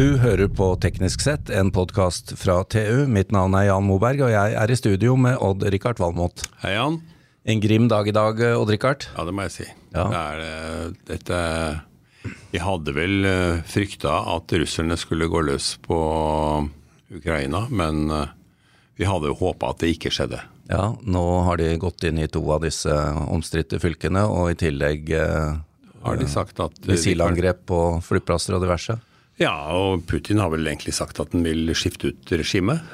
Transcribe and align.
Du 0.00 0.14
hører 0.16 0.48
på 0.48 0.66
Teknisk 0.80 1.20
sett, 1.20 1.50
en 1.52 1.68
podkast 1.76 2.30
fra 2.40 2.54
TU. 2.64 3.02
Mitt 3.04 3.34
navn 3.36 3.52
er 3.58 3.66
Jan 3.66 3.84
Moberg, 3.84 4.22
og 4.24 4.30
jeg 4.32 4.54
er 4.56 4.70
i 4.72 4.76
studio 4.78 5.12
med 5.20 5.34
Odd-Rikard 5.44 5.98
Valmot. 6.00 6.46
Hei, 6.62 6.70
Jan. 6.72 6.96
En 7.44 7.60
grim 7.60 7.84
dag 7.90 8.08
i 8.08 8.14
dag, 8.16 8.40
Odd-Rikard? 8.56 9.04
Ja, 9.12 9.26
det 9.28 9.34
må 9.36 9.44
jeg 9.44 9.52
si. 9.58 9.66
Ja. 9.92 10.06
Det 10.08 10.22
er, 10.22 10.40
eh, 10.46 10.94
dette 11.10 11.40
Vi 12.54 12.62
hadde 12.64 12.94
vel 12.96 13.28
eh, 13.28 13.60
frykta 13.68 14.14
at 14.38 14.54
russerne 14.62 14.96
skulle 14.96 15.28
gå 15.28 15.44
løs 15.50 15.74
på 15.84 16.00
Ukraina, 17.20 17.66
men 17.68 18.08
eh, 18.08 18.32
vi 18.96 19.04
hadde 19.04 19.28
jo 19.28 19.36
håpa 19.42 19.74
at 19.74 19.84
det 19.84 19.92
ikke 19.98 20.14
skjedde. 20.16 20.40
Ja, 20.72 20.94
nå 21.04 21.26
har 21.44 21.60
de 21.60 21.76
gått 21.76 22.08
inn 22.08 22.24
i 22.24 22.30
to 22.32 22.40
av 22.56 22.64
disse 22.64 22.96
omstridte 23.28 23.76
fylkene, 23.84 24.24
og 24.24 24.54
i 24.54 24.58
tillegg 24.64 25.12
eh, 25.12 25.60
Har 26.08 26.16
de 26.16 26.24
sagt 26.24 26.64
at 26.64 26.80
missilangrep 26.88 27.66
på 27.68 27.84
flyplasser 28.08 28.56
og 28.56 28.64
diverse. 28.64 28.96
Ja, 29.40 29.54
og 29.72 30.04
Putin 30.04 30.40
har 30.42 30.52
vel 30.52 30.68
egentlig 30.68 30.92
sagt 30.92 31.20
at 31.22 31.32
han 31.32 31.46
vil 31.46 31.72
skifte 31.72 32.12
ut 32.12 32.32
regimet. 32.34 32.84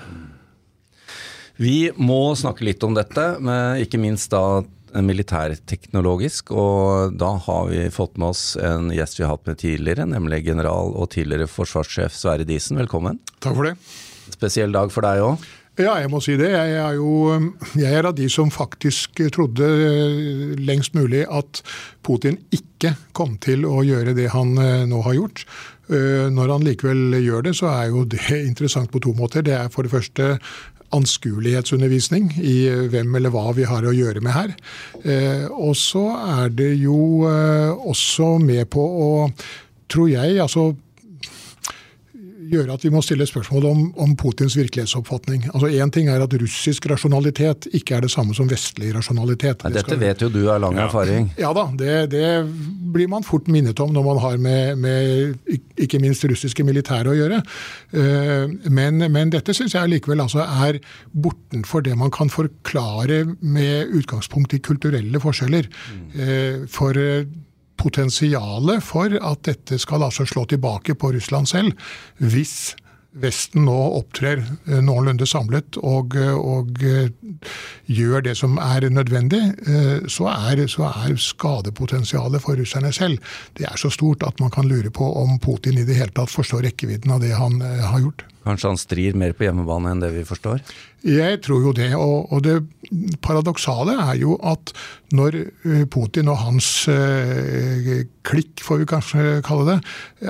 Vi 1.58 1.90
må 1.96 2.36
snakke 2.38 2.66
litt 2.68 2.84
om 2.86 2.94
dette, 2.94 3.24
men 3.42 3.80
ikke 3.82 3.98
minst 3.98 4.30
da 4.30 4.62
militærteknologisk. 4.94 6.52
Og 6.54 7.16
da 7.18 7.32
har 7.48 7.68
vi 7.72 7.82
fått 7.90 8.14
med 8.20 8.30
oss 8.30 8.44
en 8.62 8.92
gjest 8.94 9.18
vi 9.18 9.26
har 9.26 9.34
hatt 9.34 9.50
med 9.50 9.58
tidligere, 9.58 10.06
nemlig 10.06 10.44
general 10.46 10.94
og 10.94 11.10
tidligere 11.16 11.50
forsvarssjef 11.50 12.14
Sverre 12.14 12.46
Disen. 12.46 12.78
Velkommen. 12.78 13.18
Takk 13.40 13.56
for 13.56 13.70
det. 13.72 13.76
Spesiell 14.36 14.74
dag 14.74 14.92
for 14.94 15.06
deg 15.06 15.24
òg. 15.26 15.46
Ja, 15.76 15.98
jeg 16.00 16.08
må 16.08 16.22
si 16.24 16.38
det. 16.40 16.48
Jeg 16.54 16.76
er 16.80 16.94
jo 16.96 17.36
jeg 17.76 17.90
er 17.92 18.06
av 18.08 18.14
de 18.16 18.30
som 18.32 18.48
faktisk 18.52 19.20
trodde 19.34 19.66
lengst 20.56 20.94
mulig 20.96 21.26
at 21.28 21.60
Putin 22.06 22.38
ikke 22.54 22.94
kom 23.16 23.34
til 23.44 23.66
å 23.68 23.82
gjøre 23.84 24.14
det 24.16 24.30
han 24.32 24.54
eh, 24.62 24.86
nå 24.88 25.02
har 25.04 25.18
gjort. 25.18 25.44
Eh, 25.86 26.26
når 26.32 26.52
han 26.54 26.64
likevel 26.66 27.18
gjør 27.22 27.46
det, 27.46 27.56
så 27.58 27.70
er 27.74 27.92
jo 27.92 28.06
det 28.08 28.24
interessant 28.50 28.90
på 28.92 29.02
to 29.04 29.14
måter. 29.18 29.44
Det 29.46 29.54
er 29.56 29.68
for 29.72 29.86
det 29.86 29.94
første 29.94 30.36
anskuelighetsundervisning 30.94 32.30
i 32.38 32.56
hvem 32.92 33.16
eller 33.18 33.32
hva 33.34 33.50
vi 33.56 33.66
har 33.66 33.84
å 33.86 33.94
gjøre 33.94 34.22
med 34.22 34.36
her. 34.36 34.52
Eh, 35.02 35.46
og 35.50 35.74
så 35.78 36.06
er 36.38 36.52
det 36.54 36.72
jo 36.78 37.26
også 37.26 38.36
med 38.42 38.68
på 38.70 38.82
å, 38.82 39.08
tror 39.90 40.12
jeg, 40.12 40.38
altså 40.42 40.70
gjøre 42.50 42.74
at 42.76 42.84
vi 42.86 42.90
må 42.94 43.00
stille 43.04 43.26
spørsmål 43.28 43.64
om, 43.70 43.80
om 44.02 44.14
Putins 44.16 44.56
virkelighetsoppfatning. 44.58 45.46
Altså 45.52 45.68
Én 45.72 45.90
ting 45.94 46.08
er 46.12 46.22
at 46.24 46.34
russisk 46.40 46.86
rasjonalitet 46.90 47.68
ikke 47.76 47.96
er 47.98 48.06
det 48.06 48.10
samme 48.12 48.34
som 48.36 48.48
vestlig 48.50 48.92
rasjonalitet. 48.96 49.64
Nei, 49.66 49.72
dette 49.76 49.98
vet 50.00 50.22
jo 50.22 50.28
du 50.32 50.42
av 50.52 50.60
lang 50.64 50.76
Ja. 50.78 50.86
erfaring. 50.86 51.30
Ja 51.40 51.52
da, 51.56 51.66
det, 51.76 52.10
det 52.12 52.26
blir 52.94 53.08
man 53.12 53.24
fort 53.26 53.48
minnet 53.52 53.80
om 53.82 53.92
når 53.96 54.04
man 54.10 54.20
har 54.22 54.36
med, 54.38 54.78
med 54.78 55.56
ikke 55.76 56.00
minst 56.02 56.24
russiske 56.28 56.64
militære 56.66 57.12
å 57.12 57.16
gjøre. 57.18 57.42
Eh, 57.92 58.46
Men, 58.70 58.98
men 59.12 59.30
dette 59.32 59.54
syns 59.56 59.74
jeg 59.76 59.88
likevel 59.90 60.20
altså 60.24 60.42
er 60.44 60.78
bortenfor 61.12 61.82
det 61.86 61.96
man 61.98 62.10
kan 62.14 62.28
forklare 62.32 63.22
med 63.40 63.92
utgangspunkt 63.96 64.54
i 64.54 64.60
kulturelle 64.64 65.20
forskjeller. 65.22 65.68
Eh, 66.14 66.64
For 66.70 66.96
eh, 66.98 67.24
potensialet 67.76 68.84
for 68.84 69.12
at 69.20 69.44
dette 69.48 69.78
skal 69.82 70.06
altså 70.06 70.26
slå 70.28 70.46
tilbake 70.50 70.96
på 70.98 71.12
Russland 71.16 71.48
selv, 71.50 71.88
hvis 72.18 72.74
Vesten 73.16 73.64
nå 73.64 73.76
opptrer 73.96 74.42
eh, 74.42 74.80
noenlunde 74.84 75.24
samlet 75.28 75.78
og, 75.80 76.16
eh, 76.20 76.36
og 76.36 76.82
eh, 76.84 77.08
gjør 77.88 78.26
det 78.26 78.34
som 78.36 78.58
er 78.60 78.88
nødvendig, 78.92 79.40
så 80.12 80.28
er, 80.32 80.60
så 80.68 80.88
er 80.90 81.14
skadepotensialet 81.20 82.42
for 82.42 82.58
russerne 82.60 82.92
selv 82.94 83.20
det 83.56 83.66
er 83.68 83.78
så 83.80 83.90
stort 83.92 84.24
at 84.26 84.40
man 84.42 84.52
kan 84.52 84.68
lure 84.68 84.90
på 84.92 85.06
om 85.22 85.38
Putin 85.42 85.78
i 85.80 85.86
det 85.88 85.96
hele 85.98 86.12
tatt 86.16 86.32
forstår 86.32 86.66
rekkevidden 86.66 87.14
av 87.14 87.22
det 87.24 87.32
han 87.38 87.60
har 87.62 88.02
gjort. 88.02 88.26
Kanskje 88.46 88.72
han 88.72 88.80
strir 88.80 89.16
mer 89.18 89.34
på 89.36 89.46
hjemmebane 89.46 89.94
enn 89.94 90.02
det 90.02 90.12
vi 90.14 90.26
forstår? 90.26 90.60
Jeg 91.06 91.40
tror 91.46 91.62
jo 91.68 91.72
det. 91.76 91.92
Og, 91.94 92.32
og 92.32 92.42
det 92.42 92.58
paradoksale 93.22 93.94
er 94.08 94.18
jo 94.20 94.36
at 94.42 94.72
når 95.14 95.36
eh, 95.38 95.84
Putin 95.90 96.30
og 96.32 96.40
hans 96.40 96.68
eh, 96.90 98.06
klikk, 98.26 98.62
får 98.64 98.80
vi 98.80 98.88
kanskje 98.90 99.24
kalle 99.46 99.66
det, 99.68 99.76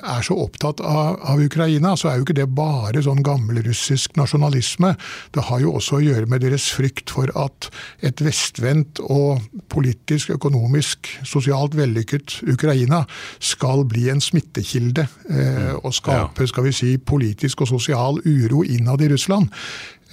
er 0.03 0.25
så 0.25 0.37
opptatt 0.37 0.83
av, 0.85 1.17
av 1.25 1.41
Ukraina, 1.41 1.95
så 1.97 2.11
er 2.11 2.19
jo 2.19 2.27
ikke 2.27 2.37
det 2.37 2.49
bare 2.57 3.01
sånn 3.05 3.23
gammelrussisk 3.25 4.19
nasjonalisme. 4.21 4.93
Det 5.33 5.47
har 5.49 5.63
jo 5.65 5.73
også 5.79 5.99
å 5.99 6.05
gjøre 6.05 6.29
med 6.29 6.45
deres 6.45 6.69
frykt 6.77 7.13
for 7.15 7.33
at 7.41 7.71
et 8.05 8.21
vestvendt 8.25 9.01
og 9.01 9.47
politisk, 9.73 10.35
økonomisk, 10.37 11.09
sosialt 11.25 11.77
vellykket 11.79 12.41
Ukraina 12.53 13.05
skal 13.41 13.87
bli 13.89 14.11
en 14.13 14.21
smittekilde 14.21 15.07
eh, 15.33 15.73
og 15.81 15.95
skape 15.97 16.49
skal 16.51 16.69
vi 16.69 16.77
si, 16.77 16.95
politisk 17.01 17.65
og 17.65 17.73
sosial 17.73 18.21
uro 18.27 18.61
innad 18.67 19.05
i 19.05 19.13
Russland. 19.15 19.49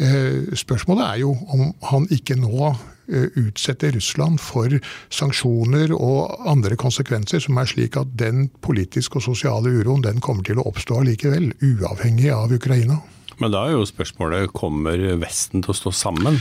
Eh, 0.01 0.55
Spørsmålet 0.57 1.05
er 1.05 1.21
jo 1.21 1.35
om 1.53 1.69
han 1.89 2.07
ikke 2.13 2.37
nå 2.39 2.71
eh, 2.71 3.29
utsetter 3.37 3.93
Russland 3.93 4.41
for 4.41 4.73
sanksjoner 5.13 5.93
og 5.93 6.47
andre 6.49 6.77
konsekvenser 6.79 7.43
som 7.43 7.59
er 7.61 7.69
slik 7.69 7.97
at 7.99 8.15
den 8.17 8.47
politiske 8.65 9.21
og 9.21 9.27
sosiale 9.27 9.69
uroen 9.69 10.05
den 10.05 10.21
kommer 10.23 10.45
til 10.47 10.61
å 10.61 10.67
oppstå 10.71 11.03
likevel, 11.05 11.51
uavhengig 11.61 12.31
av 12.33 12.53
Ukraina. 12.55 13.01
Men 13.41 13.53
da 13.53 13.67
er 13.67 13.77
jo 13.77 13.87
spørsmålet 13.89 14.53
kommer 14.55 15.01
Vesten 15.21 15.65
til 15.65 15.73
å 15.73 15.77
stå 15.77 15.93
sammen? 15.93 16.39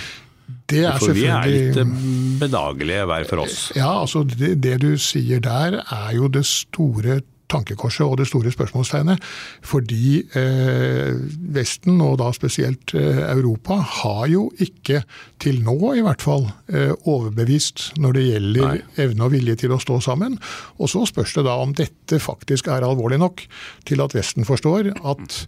Det 0.69 0.82
er 0.88 0.98
For 1.00 1.16
vi 1.16 1.26
er 1.30 1.48
litt 1.48 1.78
eh, 1.80 1.92
bedagelige 2.40 3.04
hver 3.08 3.28
for 3.28 3.44
oss. 3.44 3.58
Ja, 3.76 3.92
altså 4.00 4.24
det, 4.28 4.56
det 4.64 4.78
du 4.84 4.94
sier 5.00 5.42
der 5.44 5.80
er 5.82 6.10
jo 6.16 6.28
det 6.32 6.44
store 6.48 7.20
tankekorset 7.52 8.04
og 8.06 8.18
det 8.20 8.28
store 8.30 8.52
spørsmålstegnet. 8.54 9.22
Fordi 9.66 10.22
eh, 10.38 11.12
Vesten, 11.54 12.00
og 12.04 12.18
da 12.22 12.30
spesielt 12.36 12.94
eh, 12.98 13.22
Europa, 13.28 13.78
har 14.02 14.26
jo 14.32 14.48
ikke, 14.62 15.02
til 15.42 15.62
nå 15.66 15.76
i 15.98 16.04
hvert 16.04 16.24
fall, 16.24 16.48
eh, 16.72 16.94
overbevist 17.08 17.92
når 18.02 18.18
det 18.18 18.26
gjelder 18.28 18.66
Nei. 18.68 18.80
evne 19.04 19.28
og 19.28 19.34
vilje 19.36 19.58
til 19.64 19.74
å 19.74 19.80
stå 19.82 20.00
sammen. 20.04 20.38
Og 20.78 20.90
så 20.92 21.04
spørs 21.08 21.36
det 21.38 21.46
da 21.48 21.58
om 21.62 21.74
dette 21.76 22.20
faktisk 22.22 22.70
er 22.72 22.86
alvorlig 22.86 23.20
nok 23.22 23.44
til 23.88 24.02
at 24.04 24.16
Vesten 24.16 24.48
forstår 24.48 24.92
at 24.96 25.42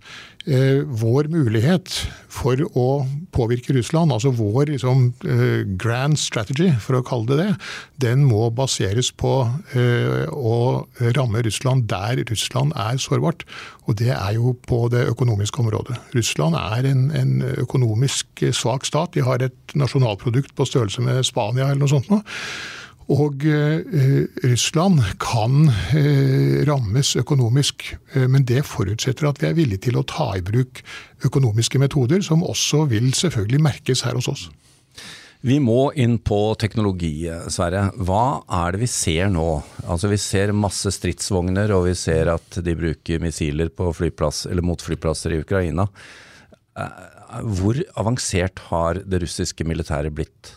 vår 0.44 1.31
mulighet 1.32 1.88
for 2.28 2.60
å 2.77 2.88
påvirke 3.34 3.75
Russland, 3.77 4.12
altså 4.12 4.32
vår 4.34 4.72
liksom, 4.75 5.06
eh, 5.25 5.65
grand 5.81 6.19
strategy, 6.21 6.71
for 6.81 6.99
å 6.99 7.05
kalle 7.06 7.31
det 7.31 7.38
det, 7.41 7.56
den 8.05 8.25
må 8.28 8.50
baseres 8.54 9.10
på 9.10 9.33
eh, 9.75 10.27
å 10.28 10.84
ramme 11.16 11.43
Russland 11.47 11.88
der 11.91 12.25
Russland 12.28 12.75
er 12.77 13.00
sårbart. 13.00 13.44
Og 13.88 13.99
det 14.00 14.12
er 14.15 14.37
jo 14.37 14.54
på 14.69 14.87
det 14.93 15.06
økonomiske 15.10 15.60
området. 15.65 15.99
Russland 16.15 16.56
er 16.60 16.88
en, 16.91 17.10
en 17.15 17.34
økonomisk 17.65 18.47
svak 18.53 18.87
stat. 18.88 19.15
De 19.16 19.25
har 19.25 19.43
et 19.44 19.77
nasjonalprodukt 19.77 20.54
på 20.56 20.69
størrelse 20.69 21.04
med 21.04 21.25
Spania 21.27 21.71
eller 21.71 21.84
noe 21.84 21.93
sånt. 21.93 22.10
Nå. 22.12 22.22
Og 23.12 23.44
eh, 23.44 24.25
Russland 24.48 25.03
kan 25.20 25.69
eh, 25.92 26.62
rammes 26.65 27.15
økonomisk, 27.20 27.91
eh, 28.15 28.25
men 28.31 28.47
det 28.48 28.62
forutsetter 28.65 29.28
at 29.28 29.42
vi 29.42 29.50
er 29.50 29.59
villige 29.59 29.91
til 29.91 29.98
å 30.00 30.06
ta 30.09 30.31
i 30.38 30.44
bruk 30.44 30.81
økonomiske 31.25 31.81
metoder, 31.82 32.25
som 32.25 32.44
også 32.47 32.87
vil 32.88 33.12
selvfølgelig 33.12 33.60
merkes 33.66 34.06
her 34.09 34.16
hos 34.16 34.31
oss. 34.32 34.47
Vi 35.44 35.59
må 35.60 35.91
inn 36.00 36.16
på 36.25 36.38
teknologi, 36.56 37.26
Sverre. 37.53 37.91
Hva 38.00 38.41
er 38.62 38.72
det 38.72 38.87
vi 38.87 38.88
ser 38.88 39.28
nå? 39.28 39.48
Altså 39.84 40.09
Vi 40.09 40.16
ser 40.16 40.54
masse 40.56 40.88
stridsvogner, 40.97 41.75
og 41.76 41.91
vi 41.91 41.97
ser 42.00 42.31
at 42.32 42.62
de 42.65 42.76
bruker 42.78 43.21
missiler 43.21 43.69
flyplass, 43.69 44.47
mot 44.65 44.81
flyplasser 44.81 45.36
i 45.36 45.42
Ukraina. 45.44 45.84
Eh, 46.81 47.10
Hvor 47.44 47.77
avansert 48.01 48.65
har 48.71 49.03
det 49.04 49.21
russiske 49.27 49.68
militæret 49.68 50.16
blitt? 50.16 50.54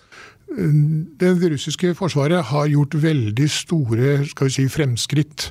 Det 0.48 1.34
russiske 1.52 1.92
forsvaret 1.98 2.44
har 2.50 2.70
gjort 2.72 2.96
veldig 3.04 3.50
store 3.52 4.14
skal 4.30 4.48
vi 4.48 4.54
si, 4.56 4.64
fremskritt 4.72 5.50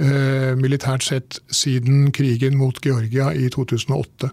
eh, 0.00 0.54
militært 0.56 1.04
sett 1.04 1.38
siden 1.52 2.08
krigen 2.16 2.56
mot 2.56 2.80
Georgia 2.84 3.28
i 3.36 3.50
2008. 3.52 4.30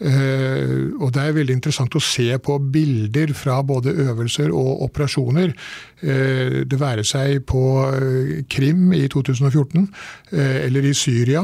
Eh, 0.00 0.96
og 0.96 1.12
Det 1.12 1.22
er 1.22 1.36
veldig 1.36 1.54
interessant 1.58 1.94
å 1.94 2.00
se 2.00 2.38
på 2.38 2.58
bilder 2.72 3.34
fra 3.36 3.60
både 3.62 3.92
øvelser 3.92 4.48
og 4.48 4.82
operasjoner. 4.88 5.52
Eh, 6.00 6.62
det 6.64 6.78
være 6.80 7.04
seg 7.04 7.42
på 7.48 7.62
eh, 7.92 8.30
Krim 8.48 8.88
i 8.96 9.02
2014 9.12 9.82
eh, 10.32 10.64
eller 10.64 10.86
i 10.88 10.94
Syria, 10.96 11.42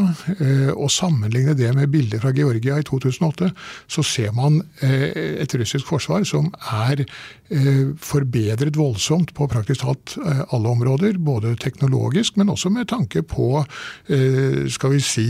og 0.72 0.90
sammenligne 0.92 1.54
det 1.56 1.68
med 1.76 1.90
bilder 1.92 2.22
fra 2.22 2.32
Georgia 2.36 2.78
i 2.80 2.84
2008, 2.86 3.50
så 3.88 4.02
ser 4.04 4.32
man 4.36 4.58
et 4.80 5.54
russisk 5.58 5.88
forsvar 5.88 6.24
som 6.28 6.48
er 6.86 7.04
forbedret 8.02 8.76
voldsomt 8.78 9.32
på 9.36 9.46
praktisk 9.50 9.82
talt 9.84 10.16
alle 10.54 10.72
områder. 10.72 11.18
Både 11.22 11.54
teknologisk, 11.60 12.36
men 12.36 12.50
også 12.52 12.70
med 12.74 12.88
tanke 12.90 13.22
på 13.22 13.62
skal 14.72 14.92
vi 14.92 15.00
si, 15.04 15.26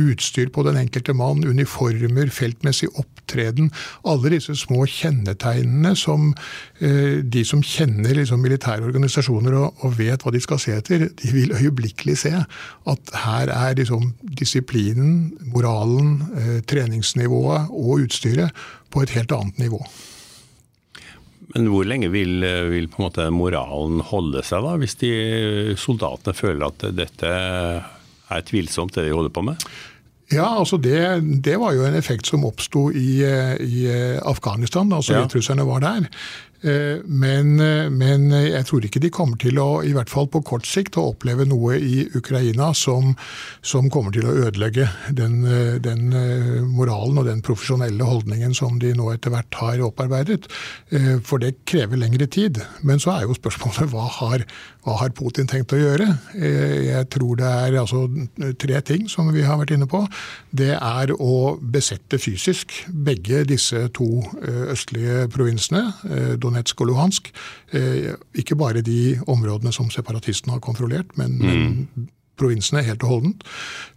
utstyr 0.00 0.50
på 0.54 0.64
den 0.66 0.80
enkelte 0.80 1.16
mann, 1.16 1.44
uniform 1.44 1.63
uniformer, 1.64 2.30
feltmessig 2.30 2.88
opptreden. 2.98 3.70
Alle 4.04 4.34
disse 4.34 4.54
små 4.56 4.84
kjennetegnene 4.86 5.94
som 5.96 6.32
eh, 6.80 7.22
de 7.24 7.44
som 7.44 7.62
kjenner 7.62 8.14
liksom, 8.14 8.42
militære 8.42 8.84
organisasjoner 8.84 9.54
og, 9.54 9.74
og, 9.82 9.96
vet 9.98 10.22
hva 10.22 10.32
de 10.32 10.40
skal 10.40 10.60
se 10.60 10.74
etter, 10.76 11.08
de 11.08 11.32
vil 11.32 11.54
øyeblikkelig 11.54 12.18
se 12.18 12.34
at 12.34 13.14
her 13.24 13.52
er 13.52 13.76
liksom, 13.78 14.12
disiplinen, 14.22 15.36
moralen, 15.52 16.22
eh, 16.36 16.58
treningsnivået 16.66 17.70
og 17.70 18.04
utstyret 18.04 18.52
på 18.90 19.02
et 19.02 19.14
helt 19.16 19.32
annet 19.32 19.58
nivå. 19.58 19.80
Men 21.54 21.68
hvor 21.70 21.84
lenge 21.86 22.08
vil, 22.10 22.42
vil 22.72 22.88
moralen 23.30 24.00
holde 24.02 24.42
seg, 24.42 24.64
da, 24.64 24.74
hvis 24.80 24.96
de 24.98 25.10
soldatene 25.78 26.34
føler 26.34 26.66
at 26.66 26.86
dette 26.96 27.30
er 27.30 28.46
tvilsomt, 28.48 28.96
det 28.96 29.04
de 29.06 29.14
holder 29.14 29.30
på 29.30 29.44
med? 29.46 29.60
Ja, 30.32 30.46
altså 30.58 30.78
det, 30.80 31.00
det 31.44 31.58
var 31.60 31.74
jo 31.76 31.84
en 31.84 31.96
effekt 31.98 32.26
som 32.30 32.46
oppsto 32.48 32.88
i, 32.90 33.20
i, 33.60 33.84
Afghanistan 34.24 34.88
da 34.88 35.02
sovjetrusserne 35.04 35.66
var 35.68 35.84
der. 35.84 36.08
Eh, 36.64 37.02
men, 37.04 37.60
eh, 37.60 37.90
men, 37.92 38.30
jeg 38.32 38.64
tror 38.64 38.84
ikke 38.86 39.02
de 39.04 39.10
kommer 39.12 39.36
til 39.40 39.58
å, 39.60 39.82
i 39.84 39.92
hvert 39.92 40.08
fall 40.08 40.30
på 40.32 40.40
kort 40.48 40.64
sikt, 40.68 40.96
å 40.96 41.10
oppleve 41.12 41.44
noe 41.48 41.76
i 41.76 42.06
Ukraina 42.16 42.70
som, 42.78 43.12
som 43.60 43.90
kommer 43.92 44.14
til 44.14 44.24
å 44.28 44.36
ødelegge 44.46 44.88
den, 45.12 45.42
eh, 45.44 45.76
den, 45.84 46.06
moralen 46.74 47.20
og 47.20 47.28
den 47.28 47.42
profesjonelle 47.44 48.08
holdningen 48.08 48.54
som 48.56 48.78
de 48.80 48.94
nå 48.96 49.10
etter 49.12 49.32
hvert 49.34 49.58
har 49.60 49.82
opparbeidet. 49.84 50.46
For 51.26 51.40
det 51.42 51.64
krever 51.68 51.98
lengre 51.98 52.26
tid. 52.30 52.60
Men 52.86 53.00
så 53.02 53.14
er 53.14 53.24
jo 53.24 53.36
spørsmålet 53.36 53.90
hva 53.90 54.04
har, 54.18 54.44
hva 54.84 54.96
har 55.00 55.12
Putin 55.16 55.48
tenkt 55.50 55.74
å 55.74 55.80
gjøre? 55.80 56.06
Jeg 56.34 57.08
tror 57.12 57.40
det 57.40 57.48
er 57.48 57.78
altså 57.80 58.04
tre 58.60 58.80
ting 58.86 59.08
som 59.10 59.30
vi 59.34 59.44
har 59.46 59.58
vært 59.60 59.74
inne 59.76 59.88
på. 59.90 60.04
Det 60.54 60.72
er 60.76 61.14
å 61.16 61.56
besette 61.58 62.20
fysisk 62.22 62.76
begge 62.88 63.42
disse 63.48 63.86
to 63.96 64.08
østlige 64.74 65.26
provinsene. 65.34 65.86
Donetsk 66.40 66.53
og 66.56 66.86
Luhansk. 66.90 67.30
Eh, 67.72 68.14
ikke 68.34 68.56
bare 68.56 68.82
de 68.82 69.18
områdene 69.26 69.72
som 69.72 69.90
separatistene 69.90 70.52
har 70.56 70.60
kontrollert, 70.60 71.16
men, 71.16 71.38
mm. 71.38 72.08
provinsene 72.38 72.82
helt 72.82 73.02
og 73.02 73.08
holdent. 73.08 73.44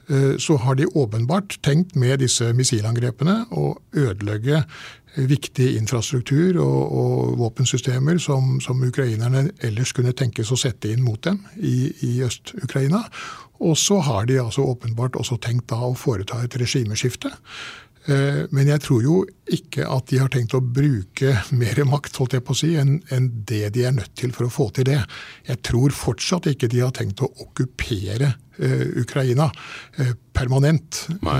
Eh, 0.09 0.37
så 0.37 0.57
har 0.57 0.75
de 0.75 0.87
åpenbart 0.95 1.59
tenkt 1.63 1.95
med 1.95 2.19
disse 2.19 2.53
missilangrepene 2.53 3.45
å 3.51 3.75
ødelegge 3.95 4.63
viktig 5.17 5.71
infrastruktur 5.79 6.59
og, 6.61 6.81
og 6.93 7.37
våpensystemer 7.39 8.19
som, 8.21 8.59
som, 8.61 8.83
ukrainerne 8.83 9.47
ellers 9.65 9.93
kunne 9.97 10.13
tenkes 10.13 10.51
å 10.53 10.59
sette 10.59 10.91
inn 10.93 11.01
mot 11.01 11.21
dem 11.25 11.39
i, 11.57 11.89
i 12.05 12.11
Øst-Ukraina. 12.25 13.01
Og 13.65 13.77
så 13.81 13.99
har 14.05 14.27
de 14.29 14.37
altså 14.41 14.67
åpenbart 14.69 15.17
også 15.17 15.39
tenkt 15.41 15.69
da 15.71 15.79
å 15.87 15.95
foreta 15.97 16.43
et 16.43 16.57
regimeskifte. 16.61 17.31
Eh, 18.07 18.43
men 18.55 18.69
jeg 18.71 18.83
tror 18.85 19.03
jo 19.03 19.17
ikke 19.51 19.83
at 19.91 20.07
de 20.11 20.19
har 20.21 20.31
tenkt 20.31 20.55
å 20.55 20.63
bruke 20.63 21.33
mer 21.61 21.81
makt 21.89 22.19
holdt 22.21 22.37
jeg 22.37 22.45
på 22.47 22.55
å 22.55 22.59
si, 22.61 22.73
enn 22.79 23.29
det 23.49 23.73
de 23.75 23.87
er 23.87 23.95
nødt 23.95 24.15
til 24.19 24.33
for 24.35 24.47
å 24.47 24.53
få 24.53 24.69
til 24.77 24.87
det. 24.89 25.01
Jeg 25.49 25.61
tror 25.67 25.95
fortsatt 25.95 26.47
ikke 26.51 26.71
de 26.71 26.83
har 26.85 26.95
tenkt 26.95 27.23
å 27.23 27.31
okkupere 27.43 28.31
uh, 28.33 28.87
Ukraina 29.01 29.49
uh, 29.51 30.13
permanent. 30.37 31.03
Nei. 31.25 31.37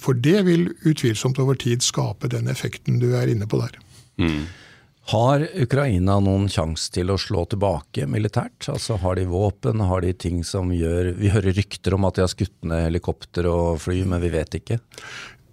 for 0.00 0.16
det 0.18 0.42
vil 0.46 0.68
utvilsomt 0.88 1.38
over 1.42 1.58
tid 1.60 1.84
skape 1.84 2.30
den 2.32 2.50
effekten 2.50 3.00
du 3.02 3.12
er 3.18 3.30
inne 3.30 3.48
på 3.50 3.60
der. 3.60 3.78
Mm. 4.18 4.44
Har 5.12 5.42
Ukraina 5.60 6.16
noen 6.24 6.46
sjanse 6.48 6.88
til 6.94 7.10
å 7.12 7.18
slå 7.20 7.42
tilbake 7.52 8.06
militært? 8.08 8.70
Altså 8.72 8.96
Har 9.02 9.18
de 9.18 9.26
våpen, 9.28 9.82
har 9.84 10.00
de 10.00 10.14
ting 10.16 10.40
som 10.48 10.70
gjør 10.72 11.10
Vi 11.18 11.32
hører 11.34 11.52
rykter 11.58 11.96
om 11.96 12.06
at 12.08 12.16
de 12.16 12.24
har 12.24 12.32
skutt 12.32 12.56
ned 12.64 12.86
helikopter 12.86 13.44
og 13.50 13.82
fly, 13.84 14.00
men 14.08 14.22
vi 14.24 14.32
vet 14.32 14.56
ikke. 14.62 14.78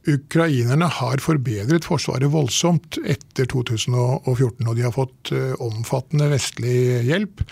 Ukrainerne 0.10 0.88
har 0.90 1.22
forbedret 1.22 1.86
Forsvaret 1.86 2.32
voldsomt 2.34 2.98
etter 3.06 3.46
2014, 3.52 4.66
og 4.66 4.74
de 4.78 4.86
har 4.88 4.96
fått 4.96 5.34
eh, 5.36 5.54
omfattende 5.62 6.32
vestlig 6.32 7.04
hjelp. 7.06 7.44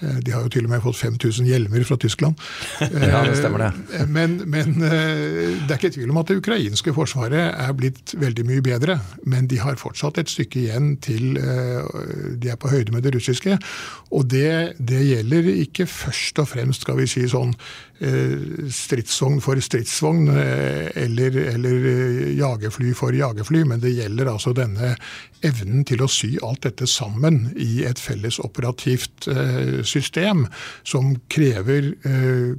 Eh, 0.00 0.18
de 0.24 0.34
har 0.34 0.44
jo 0.46 0.52
til 0.52 0.68
og 0.68 0.72
med 0.72 0.82
fått 0.84 1.00
5000 1.00 1.48
hjelmer 1.48 1.84
fra 1.88 1.98
Tyskland. 2.00 2.38
ja, 2.80 3.22
det 3.26 3.38
stemmer 3.38 3.64
det. 3.66 3.70
Eh, 3.98 4.06
men, 4.06 4.38
men, 4.46 4.76
det 4.78 5.70
er 5.70 5.78
ikke 5.78 5.92
tvil 5.96 6.12
om 6.12 6.20
at 6.22 6.30
det 6.30 6.38
ukrainske 6.42 6.94
forsvaret 6.96 7.50
er 7.50 7.74
blitt 7.78 8.14
veldig 8.18 8.46
mye 8.48 8.64
bedre. 8.64 8.98
Men 9.26 9.50
de 9.50 9.60
har 9.62 9.80
fortsatt 9.80 10.20
et 10.22 10.32
stykke 10.32 10.64
igjen 10.64 10.94
til 11.04 11.38
de 11.38 12.50
er 12.50 12.58
på 12.60 12.70
høyde 12.72 12.94
med 12.94 13.04
det 13.06 13.14
russiske. 13.16 13.58
Og 14.14 14.28
det, 14.30 14.78
det 14.78 15.02
gjelder 15.04 15.50
ikke 15.58 15.88
først 15.90 16.40
og 16.42 16.50
fremst 16.52 16.86
skal 16.86 16.98
vi 17.00 17.08
si 17.10 17.26
sånn 17.30 17.54
Eh, 17.98 18.70
stridsvogn 18.70 19.40
for 19.42 19.58
stridsvogn 19.58 20.28
eh, 20.30 20.86
eller, 21.02 21.34
eller, 21.50 21.86
eh, 21.90 22.28
jagerfly 22.38 22.92
for 22.94 23.10
jagerfly, 23.10 23.64
men 23.66 23.80
det 23.82 23.90
gjelder 23.96 24.30
altså 24.30 24.52
denne 24.54 24.92
evnen 25.46 25.84
til 25.88 26.02
å 26.04 26.08
sy 26.10 26.30
alt 26.44 26.64
dette 26.66 26.86
sammen 26.90 27.52
i 27.58 27.84
et 27.86 28.00
felles 28.00 28.38
operativt 28.42 29.28
system, 29.86 30.46
som 30.86 31.14
krever 31.32 31.92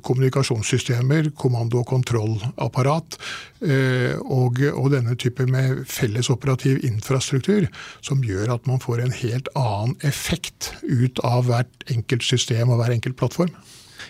kommunikasjonssystemer, 0.05 1.31
kommando- 1.39 1.81
og 1.81 1.89
kontrollapparat, 1.91 3.17
og, 4.23 4.61
og 4.69 4.91
denne 4.93 5.15
type 5.19 5.45
med 5.49 5.83
felles 5.89 6.29
operativ 6.31 6.79
infrastruktur, 6.87 7.67
som 8.05 8.23
gjør 8.23 8.55
at 8.55 8.69
man 8.69 8.81
får 8.83 9.03
en 9.03 9.15
helt 9.15 9.51
annen 9.59 9.97
effekt 10.07 10.71
ut 10.83 11.19
av 11.27 11.49
hvert 11.49 11.91
enkelt 11.91 12.25
system 12.25 12.71
og 12.71 12.81
hver 12.81 12.95
enkelt 12.95 13.19
plattform. 13.19 13.51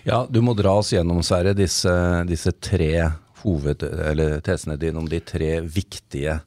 Ja, 0.03 0.27
du 0.29 0.41
må 0.45 0.53
dra 0.57 0.77
oss 0.79 0.93
gjennom, 0.93 1.23
Sverre, 1.25 1.55
disse, 1.57 1.91
disse 2.29 2.53
tre 2.61 3.09
hoved, 3.43 3.83
eller 3.83 4.39
tesene 4.45 4.77
dine 4.79 4.99
om 5.01 5.07
de 5.09 5.19
tre 5.23 5.59
viktige 5.63 6.39
eh, 6.39 6.45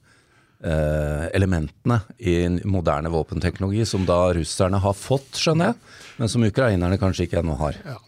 elementene 0.63 1.97
i 2.23 2.37
moderne 2.71 3.11
våpenteknologi, 3.11 3.83
som 3.89 4.05
da 4.07 4.29
russerne 4.37 4.79
har 4.79 4.95
fått, 4.95 5.35
skjønner 5.41 5.73
jeg, 5.73 5.99
men 6.21 6.31
som 6.31 6.45
ukrainerne 6.47 7.01
kanskje 7.03 7.27
ikke 7.27 7.41
ennå 7.41 7.57
har. 7.59 7.81
Ja. 7.83 7.99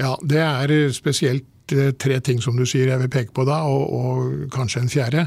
ja, 0.00 0.12
det 0.26 0.42
er 0.42 0.74
spesielt 0.96 1.46
Eh, 1.72 1.92
tre 1.92 2.18
ting 2.20 2.40
som 2.42 2.56
du 2.58 2.66
sier 2.68 2.90
jeg 2.90 3.02
vil 3.04 3.12
peke 3.12 3.34
på 3.36 3.44
da, 3.48 3.62
og, 3.68 3.82
og 3.94 4.52
kanskje 4.54 4.82
en 4.82 4.92
fjerde. 4.92 5.26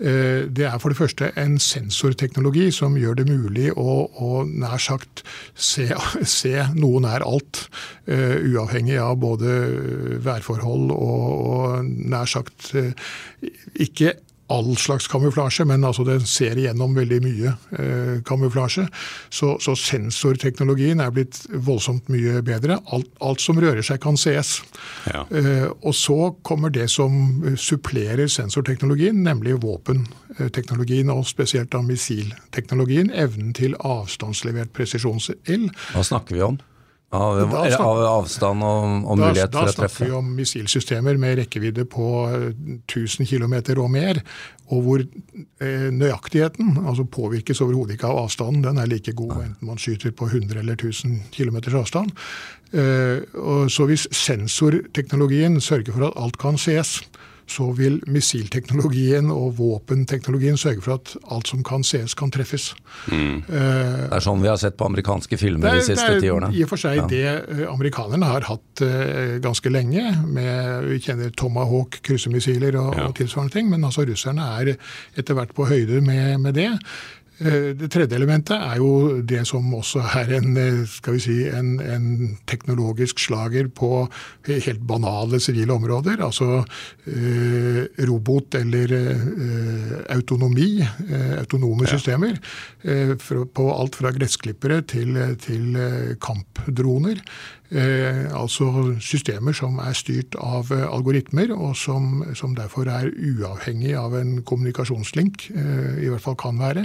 Eh, 0.00 0.48
det 0.48 0.66
er 0.68 0.78
for 0.82 0.92
det 0.92 0.98
første 0.98 1.30
en 1.40 1.58
sensorteknologi 1.62 2.70
som 2.74 2.96
gjør 2.98 3.20
det 3.20 3.28
mulig 3.28 3.70
å, 3.76 3.96
å 4.08 4.42
nær 4.48 4.80
sagt 4.82 5.24
se, 5.54 5.90
se 6.38 6.54
noe 6.76 7.02
nær 7.04 7.26
alt. 7.26 7.66
Uavhengig 8.02 8.98
av 8.98 9.14
både 9.22 9.52
værforhold 10.24 10.90
og, 10.94 11.26
og 11.52 11.86
nær 11.86 12.28
sagt 12.30 12.72
ikke 13.78 14.16
all 14.52 14.76
slags 14.76 15.08
kamuflasje, 15.08 15.64
men 15.68 15.84
altså 15.84 16.04
det 16.06 16.18
ser 16.28 16.58
igjennom 16.60 16.94
veldig 16.96 17.18
mye 17.24 17.52
eh, 17.78 18.16
kamuflasje. 18.28 18.86
Så, 19.32 19.54
så, 19.62 19.74
sensorteknologien 19.78 21.00
er 21.00 21.12
blitt 21.14 21.40
voldsomt 21.52 22.10
mye 22.12 22.42
bedre. 22.46 22.78
Alt, 22.92 23.10
alt 23.24 23.42
som 23.44 23.60
rører 23.62 23.84
seg, 23.86 24.00
kan 24.02 24.18
sees. 24.20 24.58
Ja. 25.08 25.24
Eh, 25.30 25.68
og 25.80 25.96
så 25.96 26.32
kommer 26.46 26.72
det 26.74 26.88
som 26.92 27.44
supplerer 27.60 28.28
sensorteknologien, 28.32 29.22
nemlig 29.24 29.58
våpenteknologien, 29.62 31.12
og 31.12 31.24
spesielt 31.30 31.72
da 31.72 31.82
missilteknologien. 31.84 33.12
Evnen 33.12 33.54
til 33.56 33.78
avstandslevert 33.78 34.74
presisjonsild. 34.76 35.70
Hva 35.94 36.04
snakker 36.06 36.38
vi 36.38 36.44
om? 36.52 36.60
Av, 37.12 37.36
snakker, 37.36 37.82
av, 37.84 37.98
avstand 38.08 38.64
og, 38.64 38.84
og 39.04 39.18
mulighet 39.20 39.52
da, 39.52 39.66
for 39.66 39.68
å 39.68 39.74
treffe? 39.76 39.82
Da 39.82 39.88
snakker 39.90 40.08
vi 40.08 40.16
om 40.16 40.30
missilsystemer 40.38 41.18
med 41.20 41.34
rekkevidde 41.42 41.84
på 41.92 42.06
1000 42.88 43.28
km 43.28 43.56
og 43.76 43.90
mer. 43.92 44.22
Og 44.72 44.86
hvor 44.86 45.02
eh, 45.04 45.90
nøyaktigheten 45.92 46.78
altså 46.80 47.04
påvirkes 47.04 47.60
overhodet 47.60 47.98
ikke 47.98 48.08
av 48.08 48.22
avstanden. 48.22 48.62
Den 48.64 48.80
er 48.80 48.88
like 48.88 49.12
god 49.18 49.34
enten 49.42 49.68
man 49.68 49.82
skyter 49.82 50.14
på 50.16 50.30
100 50.30 50.62
eller 50.62 50.78
1000 50.78 51.18
km 51.36 51.60
avstand. 51.82 52.14
Eh, 52.72 53.20
så 53.68 53.88
hvis 53.90 54.06
sensorteknologien 54.16 55.60
sørger 55.60 55.92
for 55.92 56.08
at 56.08 56.16
alt 56.16 56.40
kan 56.40 56.56
ses, 56.56 57.02
så 57.50 57.68
vil 57.76 57.98
missilteknologien 58.10 59.30
og 59.32 59.56
våpenteknologien 59.58 60.58
sørge 60.60 60.84
for 60.84 60.96
at 60.98 61.14
alt 61.34 61.50
som 61.50 61.62
kan 61.66 61.84
sees, 61.86 62.14
kan 62.18 62.32
treffes. 62.32 62.72
Mm. 63.10 63.42
Uh, 63.48 63.54
det 64.08 64.18
er 64.18 64.24
sånn 64.24 64.42
vi 64.42 64.50
har 64.50 64.60
sett 64.60 64.78
på 64.78 64.88
amerikanske 64.88 65.38
filmer 65.40 65.78
de 65.78 65.86
siste 65.86 66.18
ti 66.22 66.30
årene? 66.32 66.52
Det 66.52 66.58
er 66.58 66.62
i 66.62 66.66
og 66.66 66.72
for 66.72 66.82
seg 66.82 67.00
ja. 67.00 67.06
det 67.10 67.62
uh, 67.62 67.64
amerikanerne 67.72 68.30
har 68.32 68.48
hatt 68.48 68.84
uh, 68.84 69.38
ganske 69.44 69.72
lenge. 69.72 70.04
Med, 70.32 70.88
vi 70.90 71.00
kjenner 71.02 71.32
Tomahawk 71.36 72.00
kryssemissiler 72.06 72.78
og, 72.80 72.94
ja. 72.96 73.08
og, 73.08 73.16
tilsvarende 73.18 73.56
ting, 73.58 73.72
men 73.72 73.84
altså 73.88 74.06
russerne 74.08 74.46
er 74.60 74.74
etter 75.18 75.38
hvert 75.38 75.54
på 75.56 75.68
høyde 75.70 76.00
med, 76.04 76.38
med 76.44 76.56
det. 76.58 76.70
Eh, 77.40 77.72
det 77.78 77.88
tredje 77.90 78.16
elementet 78.18 78.54
er 78.60 78.76
jo 78.78 79.20
det 79.24 79.40
som 79.48 79.70
også 79.74 80.02
er 80.20 80.34
en, 80.38 80.56
eh, 80.60 80.82
skal 80.88 81.16
vi 81.16 81.22
si, 81.24 81.36
en, 81.48 81.78
en 81.80 82.36
teknologisk 82.46 83.22
slager 83.22 83.70
på 83.72 84.04
helt 84.48 84.82
banale 84.86 85.40
sivile 85.40 85.72
områder. 85.72 86.20
Altså 86.22 86.60
eh, 87.08 87.86
robot 88.08 88.58
eller 88.60 88.94
eh, 88.98 89.96
autonomi, 90.14 90.82
eh, 90.82 91.38
autonome 91.40 91.88
ja. 91.88 91.94
systemer. 91.96 92.36
Eh, 92.82 93.16
på 93.16 93.70
alt 93.72 93.96
fra 93.98 94.12
gressklippere 94.12 94.82
til, 94.86 95.16
til 95.40 95.74
kampdroner. 96.20 97.22
Eh, 97.72 98.26
altså 98.36 98.66
systemer 99.00 99.56
som 99.56 99.78
er 99.80 99.94
styrt 99.96 100.36
av 100.36 100.72
algoritmer, 100.72 101.54
og 101.56 101.76
som, 101.78 102.20
som 102.36 102.56
derfor 102.58 102.90
er 102.92 103.08
uavhengig 103.08 103.94
av 103.96 104.18
en 104.18 104.42
kommunikasjonslink, 104.44 105.48
i 105.52 106.10
hvert 106.12 106.24
fall 106.24 106.36
kan 106.36 106.60
være. 106.60 106.84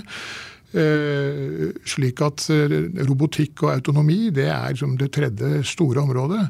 Eh, 0.78 1.72
slik 1.90 2.20
at 2.22 2.44
eh, 2.54 2.74
robotikk 3.08 3.64
og 3.64 3.72
autonomi 3.72 4.28
det 4.36 4.46
er 4.52 4.74
liksom 4.76 4.98
det 5.00 5.08
tredje 5.16 5.64
store 5.66 6.04
området. 6.04 6.42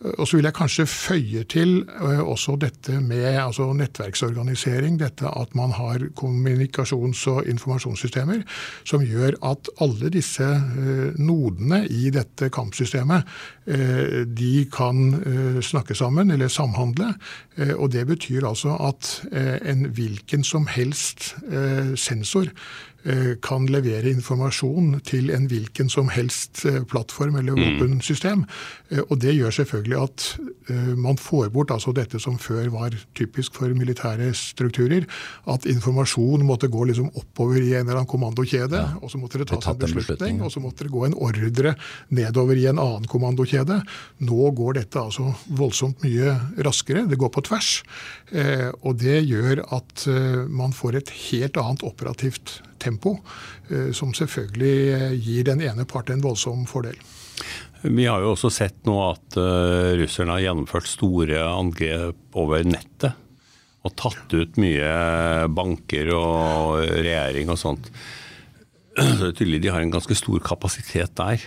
Eh, 0.00 0.14
og 0.14 0.28
så 0.28 0.38
vil 0.38 0.48
jeg 0.48 0.56
kanskje 0.56 0.86
føye 0.88 1.42
til 1.50 1.74
også 2.24 2.54
dette 2.62 3.00
med 3.02 3.26
altså 3.42 3.66
nettverksorganisering. 3.76 4.96
Dette 5.00 5.28
at 5.28 5.52
man 5.58 5.74
har 5.76 6.06
kommunikasjons- 6.16 7.26
og 7.32 7.50
informasjonssystemer 7.50 8.44
som 8.88 9.04
gjør 9.04 9.36
at 9.50 9.68
alle 9.84 10.12
disse 10.14 10.46
nodene 11.18 11.82
i 11.90 12.12
dette 12.14 12.48
kampsystemet 12.54 13.26
de 13.64 14.54
kan 14.72 15.60
snakke 15.64 15.96
sammen 15.96 16.30
eller 16.30 16.52
samhandle. 16.52 17.14
Og 17.78 17.90
det 17.92 18.04
betyr 18.06 18.44
altså 18.48 18.76
at 18.84 19.12
en 19.32 19.86
hvilken 19.96 20.44
som 20.44 20.68
helst 20.70 21.32
sensor 21.96 22.52
kan 23.44 23.66
levere 23.68 24.08
informasjon 24.14 24.94
til 25.04 25.28
en 25.34 25.44
hvilken 25.50 25.90
som 25.92 26.08
helst 26.08 26.62
eh, 26.64 26.80
plattform 26.88 27.36
eller 27.36 27.58
våpensystem. 27.58 28.46
Mm. 28.46 29.02
Og 29.04 29.18
det 29.20 29.34
gjør 29.36 29.52
selvfølgelig 29.58 29.98
at 30.00 30.26
man 30.96 31.18
får 31.20 31.50
bort 31.52 31.72
altså 31.74 31.92
dette 31.92 32.16
som 32.22 32.38
før 32.40 32.70
var 32.72 32.94
typisk 33.18 33.58
for 33.58 33.72
militære 33.76 34.30
strukturer. 34.38 35.04
At 35.50 35.66
informasjon 35.68 36.44
måtte 36.46 36.70
gå 36.72 36.86
liksom 36.88 37.10
oppover 37.12 37.60
i 37.60 37.74
en 37.74 37.84
eller 37.84 38.00
annen 38.00 38.08
kommandokjede, 38.08 38.80
ja. 38.80 38.96
og 39.02 39.12
så 39.12 39.20
måtte 39.20 39.42
det 39.42 39.50
tas 39.50 39.68
en 39.68 39.80
beslutning, 39.82 40.40
og 40.40 40.52
så 40.54 40.62
måtte 40.64 40.86
det 40.86 40.94
gå 40.94 41.04
en 41.04 41.16
ordre 41.16 41.74
nedover 42.08 42.60
i 42.60 42.68
en 42.70 42.80
annen 42.80 43.08
kommandokjede. 43.10 43.82
Nå 44.24 44.52
går 44.56 44.78
dette 44.80 45.02
altså 45.02 45.34
voldsomt 45.52 46.04
mye 46.06 46.36
raskere. 46.64 47.04
Det 47.10 47.20
går 47.20 47.34
på 47.34 47.44
tvers. 47.50 47.74
Og 48.80 48.94
det 49.02 49.20
gjør 49.26 49.66
at 49.74 50.06
man 50.48 50.72
får 50.76 51.02
et 51.02 51.16
helt 51.26 51.60
annet 51.60 51.84
operativt 51.84 52.60
tempo, 52.84 53.16
eh, 53.70 53.90
som 53.96 54.14
selvfølgelig 54.16 54.76
eh, 54.94 55.12
gir 55.18 55.48
den 55.48 55.64
ene 55.64 55.86
part 55.88 56.12
en 56.12 56.24
voldsom 56.24 56.66
fordel. 56.70 56.98
Vi 57.84 58.06
har 58.08 58.22
jo 58.22 58.32
også 58.32 58.48
sett 58.52 58.86
nå 58.88 58.94
at 59.10 59.36
uh, 59.36 59.92
russerne 59.98 60.32
har 60.32 60.44
gjennomført 60.46 60.88
store 60.88 61.42
angrep 61.44 62.38
over 62.40 62.64
nettet. 62.64 63.18
Og 63.84 63.92
tatt 64.00 64.32
ut 64.32 64.56
mye 64.56 64.92
banker 65.52 66.08
og 66.16 66.78
regjering 66.88 67.50
og 67.52 67.60
sånt. 67.60 67.90
Så 68.96 69.18
det 69.18 69.28
er 69.28 69.36
tydelig 69.36 69.60
de 69.66 69.74
har 69.74 69.84
en 69.84 69.92
ganske 69.92 70.16
stor 70.16 70.40
kapasitet 70.46 71.12
der. 71.20 71.44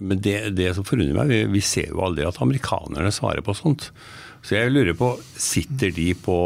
Men 0.00 0.18
det, 0.24 0.56
det 0.56 0.72
som 0.74 0.86
forundrer 0.88 1.14
meg, 1.14 1.30
vi, 1.30 1.40
vi 1.54 1.62
ser 1.62 1.92
jo 1.92 2.02
aldri 2.02 2.24
at 2.26 2.40
amerikanerne 2.42 3.12
svarer 3.14 3.44
på 3.44 3.54
sånt. 3.54 3.90
Så 4.40 4.56
jeg 4.56 4.72
lurer 4.72 4.96
på, 4.96 5.12
sitter 5.36 5.92
de 5.92 6.12
på 6.16 6.36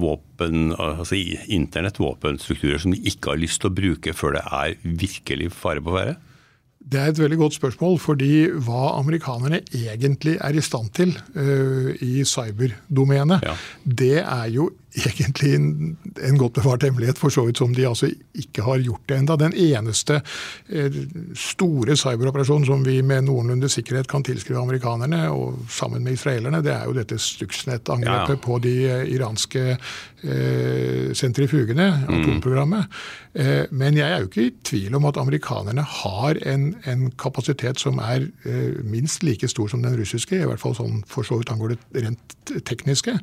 våpen, 0.00 0.70
altså 0.72 1.18
internettvåpenstrukturer 1.52 2.80
som 2.80 2.94
de 2.94 3.02
ikke 3.10 3.34
har 3.34 3.42
lyst 3.42 3.60
til 3.60 3.70
å 3.70 3.76
bruke 3.76 4.14
før 4.16 4.38
det 4.38 4.46
er 4.46 4.78
virkelig 5.04 5.50
fare 5.54 5.84
på 5.84 5.94
ferde? 5.96 6.16
Det 6.86 7.00
er 7.02 7.10
et 7.10 7.18
veldig 7.18 7.38
godt 7.40 7.56
spørsmål, 7.56 7.96
fordi 7.98 8.46
hva 8.62 8.92
amerikanerne 8.94 9.58
egentlig 9.74 10.36
er 10.38 10.54
i 10.54 10.62
stand 10.62 10.92
til 10.94 11.16
uh, 11.34 11.90
i 11.98 12.22
cyberdomenet, 12.22 13.42
ja. 13.42 13.56
det 13.82 14.20
er 14.22 14.52
jo 14.54 14.68
egentlig 14.96 15.54
en, 15.54 15.96
en 16.24 16.38
godt 16.38 16.58
bevart 16.60 16.86
hemmelighet, 16.86 17.18
for 17.18 17.32
så 17.32 17.44
vidt 17.46 17.60
som 17.60 17.74
de 17.76 17.86
altså 17.88 18.08
ikke 18.34 18.64
har 18.66 18.80
gjort 18.84 19.04
det 19.08 19.18
enda. 19.20 19.36
Den 19.40 19.54
eneste 19.56 20.20
eh, 20.68 21.00
store 21.36 21.96
cyberoperasjonen 21.96 22.66
som 22.68 22.84
vi 22.86 22.98
med 23.02 23.26
noenlunde 23.28 23.68
sikkerhet 23.72 24.08
kan 24.10 24.24
tilskrive 24.26 24.62
amerikanerne, 24.62 25.26
og 25.30 25.60
sammen 25.72 26.04
med 26.04 26.16
israelerne, 26.16 26.62
det 26.64 26.74
er 26.74 26.88
jo 26.88 26.96
dette 26.96 27.20
Stuxnet-angrepet 27.20 28.38
ja. 28.38 28.42
på 28.48 28.58
de 28.64 28.74
eh, 28.88 29.04
iranske 29.16 29.64
eh, 29.76 31.12
sentrifugene, 31.16 31.90
mm. 32.06 32.16
atomprogrammet. 32.16 32.98
Eh, 33.36 33.64
men 33.70 33.98
jeg 33.98 34.08
er 34.08 34.22
jo 34.22 34.30
ikke 34.30 34.46
i 34.46 34.54
tvil 34.64 34.96
om 34.96 35.04
at 35.10 35.20
amerikanerne 35.20 35.84
har 35.84 36.40
en, 36.48 36.70
en 36.88 37.10
kapasitet 37.20 37.80
som 37.82 38.00
er 38.00 38.28
eh, 38.48 38.80
minst 38.84 39.26
like 39.26 39.48
stor 39.52 39.68
som 39.68 39.84
den 39.84 39.98
russiske, 39.98 40.40
i 40.40 40.48
hvert 40.48 40.62
fall 40.62 40.76
sånn 40.78 41.02
for 41.10 41.26
så 41.26 41.36
vidt 41.40 41.52
angår 41.52 41.74
det 41.74 42.06
rent 42.06 42.36
tekniske. 42.64 43.18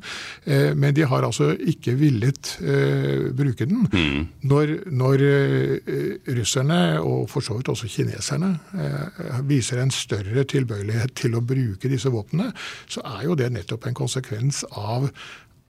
Eh, 0.46 0.70
men 0.78 0.94
de 0.94 1.06
har 1.08 1.26
altså 1.26 1.54
ikke 1.70 1.94
villet 1.98 2.54
uh, 2.62 3.30
bruke 3.36 3.66
den. 3.68 3.86
Mm. 3.92 4.26
Når, 4.50 4.74
når 4.92 5.24
uh, 5.24 6.34
russerne, 6.38 6.80
og 7.00 7.30
for 7.30 7.44
så 7.44 7.56
vidt 7.58 7.70
også 7.72 7.90
kineserne, 7.90 8.52
uh, 8.74 9.40
viser 9.48 9.82
en 9.82 9.94
større 9.94 10.44
tilbøyelighet 10.48 11.14
til 11.18 11.38
å 11.38 11.44
bruke 11.44 11.90
disse 11.90 12.12
våpnene, 12.12 12.52
så 12.90 13.04
er 13.16 13.24
jo 13.28 13.38
det 13.38 13.50
nettopp 13.54 13.88
en 13.88 14.02
konsekvens 14.04 14.64
av 14.70 15.10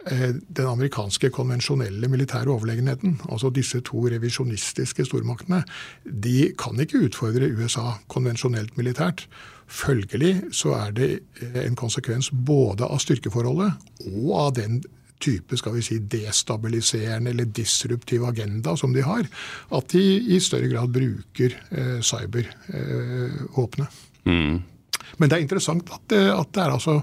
den 0.06 0.68
amerikanske 0.70 1.32
konvensjonelle 1.34 2.06
militære 2.14 2.52
overlegenheten. 2.54 3.16
Altså 3.26 3.50
disse 3.50 3.80
to 3.82 4.04
revisjonistiske 4.06 5.02
stormaktene. 5.08 5.64
De 6.06 6.52
kan 6.62 6.78
ikke 6.78 7.02
utfordre 7.08 7.50
USA 7.58 7.96
konvensjonelt 8.14 8.78
militært. 8.78 9.24
Følgelig 9.66 10.44
så 10.54 10.76
er 10.78 10.94
det 10.94 11.10
en 11.58 11.74
konsekvens 11.80 12.30
både 12.30 12.86
av 12.86 13.02
styrkeforholdet 13.02 13.74
og 14.12 14.30
av 14.44 14.54
den 14.60 14.84
type 15.22 15.58
skal 15.58 15.76
vi 15.78 15.84
si, 15.86 16.00
destabiliserende 16.12 17.32
eller 17.32 17.46
disruptiv 17.46 18.26
agenda 18.28 18.76
som 18.78 18.94
de 18.94 19.04
har, 19.06 19.28
at 19.78 19.90
de 19.94 20.04
i 20.36 20.40
større 20.44 20.70
grad 20.72 20.94
bruker 20.96 21.58
eh, 21.72 22.00
cybervåpenet. 22.02 24.00
Eh, 24.26 24.32
mm. 24.32 24.64
Men 25.18 25.30
det 25.30 25.38
er 25.38 25.46
interessant 25.46 25.90
at, 25.94 26.16
eh, 26.16 26.32
at 26.34 26.52
det 26.56 26.64
er 26.64 26.76
altså 26.76 27.00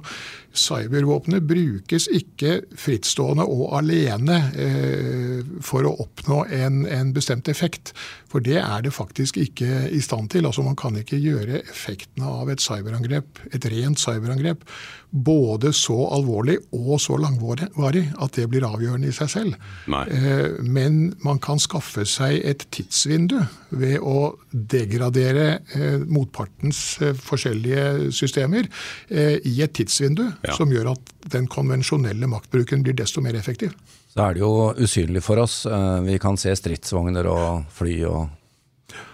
cybervåpenet 0.52 1.44
brukes 1.48 2.08
ikke 2.12 2.60
frittstående 2.78 3.46
og 3.48 3.76
alene 3.78 4.38
eh, 4.52 5.52
for 5.64 5.88
å 5.88 5.94
oppnå 6.04 6.42
en, 6.52 6.82
en, 6.86 7.12
bestemt 7.12 7.48
effekt. 7.52 7.92
For 8.32 8.44
det 8.44 8.58
er 8.62 8.84
det 8.84 8.94
faktisk 8.96 9.38
ikke 9.40 9.86
i 9.92 10.00
stand 10.04 10.32
til. 10.32 10.46
Altså 10.48 10.64
Man 10.66 10.78
kan 10.78 10.96
ikke 10.98 11.20
gjøre 11.20 11.62
effektene 11.62 12.28
av 12.28 12.52
et 12.52 12.64
cyberangrep, 12.64 13.42
et 13.52 13.70
rent 13.72 14.00
cyberangrep 14.00 14.66
både 15.12 15.72
så 15.76 15.96
alvorlig 16.16 16.56
og 16.72 16.96
så 17.02 17.18
langvarig 17.20 18.06
at 18.22 18.36
det 18.36 18.46
blir 18.48 18.64
avgjørende 18.64 19.10
i 19.10 19.14
seg 19.14 19.28
selv. 19.28 19.56
Eh, 19.92 20.56
men 20.64 21.12
man 21.24 21.40
kan 21.42 21.60
skaffe 21.60 22.06
seg 22.08 22.38
et 22.48 22.64
tidsvindu 22.72 23.36
ved 23.76 23.98
å 24.00 24.32
degradere 24.52 25.46
eh, 25.76 26.00
motpartens 26.08 26.80
eh, 27.02 27.12
forskjellige 27.12 28.12
systemer 28.16 28.68
i 29.12 29.52
et 29.64 29.72
tidsvindu 29.76 30.24
ja. 30.42 30.56
som 30.58 30.72
gjør 30.72 30.92
at 30.92 31.12
den 31.32 31.48
konvensjonelle 31.50 32.28
maktbruken 32.30 32.84
blir 32.84 32.96
desto 32.98 33.22
mer 33.24 33.38
effektiv. 33.38 33.74
Så 34.12 34.20
er 34.26 34.36
det 34.36 34.42
jo 34.42 34.52
usynlig 34.76 35.22
for 35.24 35.40
oss. 35.40 35.62
Vi 36.04 36.18
kan 36.20 36.36
se 36.40 36.52
stridsvogner 36.58 37.28
og 37.32 37.68
fly 37.72 37.96
og 38.10 38.22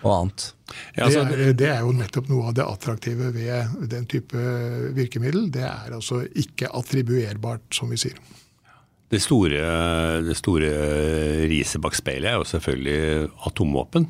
og 0.03 0.11
annet. 0.15 0.47
Ja, 0.97 1.07
altså, 1.07 1.23
det, 1.25 1.39
er, 1.39 1.55
det, 1.57 1.69
er, 1.71 1.81
jo 1.87 1.95
nettopp 1.97 2.29
noe 2.31 2.51
av 2.51 2.57
det 2.59 2.67
attraktive 2.67 3.31
ved 3.35 3.87
den 3.91 4.07
type 4.11 4.43
virkemiddel. 4.97 5.49
Det 5.55 5.65
er 5.65 5.95
altså 5.97 6.23
ikke 6.39 6.71
attribuerbart, 6.77 7.67
som 7.75 7.93
vi 7.93 8.01
sier. 8.01 8.19
Det 9.09 9.21
store, 9.25 9.61
det 10.27 10.37
store 10.37 10.71
riset 11.49 11.81
bak 11.81 11.97
speilet 11.97 12.29
er 12.33 12.37
jo 12.37 12.49
selvfølgelig 12.51 13.31
atomvåpen. 13.49 14.09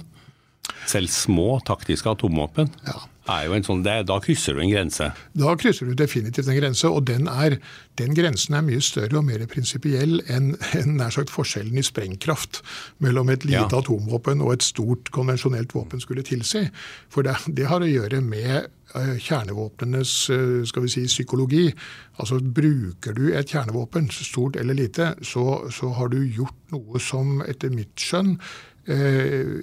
Selv 0.89 1.13
små 1.13 1.59
taktiske 1.69 2.11
atomvåpen. 2.17 2.73
Ja 2.87 3.01
sånn, 3.29 3.83
det, 3.85 4.07
Da 4.09 4.19
krysser 4.21 4.55
du 4.55 4.63
en 4.63 4.71
grense? 4.71 5.13
Da 5.35 5.55
krysser 5.57 5.87
du 5.87 5.95
definitivt 5.95 6.49
en 6.49 6.57
grense. 6.57 6.89
Og 6.89 7.05
den, 7.07 7.29
er, 7.29 7.59
den 7.97 8.15
grensen 8.15 8.55
er 8.55 8.63
mye 8.63 8.81
større 8.81 9.19
og 9.19 9.25
mer 9.25 9.45
prinsipiell 9.47 10.23
enn, 10.29 10.57
en 10.79 10.97
nær 10.97 11.11
sagt 11.11 11.31
forskjellen 11.31 11.79
i 11.79 11.85
sprengkraft 11.85 12.63
mellom 12.99 13.29
et 13.29 13.45
lite 13.45 13.69
ja. 13.69 13.83
atomvåpen 13.83 14.41
og 14.41 14.55
et 14.55 14.63
stort 14.67 15.11
konvensjonelt 15.11 15.75
våpen 15.75 16.01
skulle 16.01 16.25
tilsi. 16.25 16.69
For 17.11 17.23
det, 17.23 17.37
det 17.49 17.69
har 17.69 17.85
å 17.85 17.89
gjøre 17.89 18.23
med 18.25 18.69
uh, 18.95 19.17
kjernevåpnenes 19.21 20.15
uh, 20.33 20.65
skal 20.69 20.87
vi 20.87 20.93
si, 20.97 21.07
psykologi. 21.11 21.67
Altså 22.19 22.41
Bruker 22.41 23.17
du 23.17 23.29
et 23.35 23.51
kjernevåpen, 23.51 24.09
stort 24.11 24.57
eller 24.57 24.79
lite, 24.79 25.15
så, 25.23 25.69
så 25.75 25.93
har 25.99 26.15
du 26.15 26.23
gjort 26.25 26.57
noe 26.73 27.01
som 27.03 27.43
etter 27.45 27.73
mitt 27.75 27.97
skjønn 28.01 28.39
uh, 28.89 29.59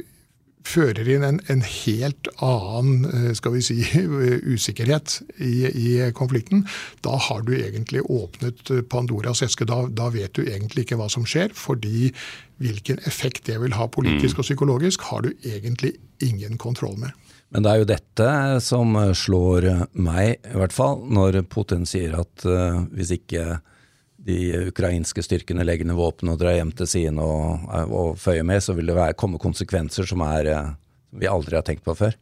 fører 0.65 1.07
inn 1.09 1.25
en, 1.25 1.39
en, 1.51 1.61
helt 1.65 2.29
annen 2.43 3.05
eh, 3.09 3.29
skal 3.37 3.55
vi 3.55 3.63
si, 3.65 3.77
usikkerhet 4.55 5.19
i, 5.37 5.53
i, 5.69 5.89
konflikten. 6.17 6.65
Da 7.05 7.17
har 7.27 7.45
du 7.45 7.53
egentlig 7.57 8.03
åpnet 8.05 8.71
Pandoras 8.91 9.43
eske. 9.45 9.67
Da, 9.69 9.85
da, 9.87 10.09
vet 10.13 10.35
du 10.37 10.43
egentlig 10.45 10.85
ikke 10.85 10.99
hva 10.99 11.09
som 11.11 11.27
skjer, 11.27 11.53
fordi 11.55 12.09
hvilken 12.63 13.01
effekt 13.05 13.45
det 13.49 13.59
vil 13.61 13.75
ha 13.75 13.87
politisk 13.91 14.37
mm. 14.37 14.41
og 14.41 14.49
psykologisk, 14.49 15.05
har 15.11 15.25
du 15.25 15.31
egentlig 15.43 15.95
ingen 16.23 16.57
kontroll 16.61 16.97
med. 17.01 17.13
Men 17.53 17.63
det 17.63 17.71
er 17.71 17.81
jo 17.81 17.87
dette 17.89 18.29
som 18.63 18.95
slår 19.15 19.67
meg, 19.93 20.39
i 20.49 20.57
hvert 20.57 20.73
fall, 20.75 21.03
når 21.13 21.43
Putin 21.51 21.85
sier 21.87 22.15
at 22.17 22.45
uh, 22.47 22.81
hvis 22.95 23.13
ikke 23.19 23.59
de 24.25 24.37
ukrainske 24.71 25.23
styrkene 25.25 25.65
legger 25.65 25.85
ned 25.85 25.97
våpen 25.99 26.31
og 26.33 26.39
drar 26.41 26.57
hjem 26.57 26.73
til 26.77 26.89
sine 26.89 27.21
og, 27.21 27.67
og 27.85 28.15
føyer 28.17 28.45
med, 28.47 28.63
så 28.63 28.73
vil 28.77 28.89
det 28.89 28.97
være, 28.97 29.17
komme 29.19 29.41
konsekvenser 29.41 30.07
som 30.09 30.23
er, 30.25 30.49
eh, 30.49 30.71
vi 31.21 31.29
aldri 31.29 31.59
har 31.59 31.65
tenkt 31.67 31.85
på 31.85 31.97
før. 31.97 32.17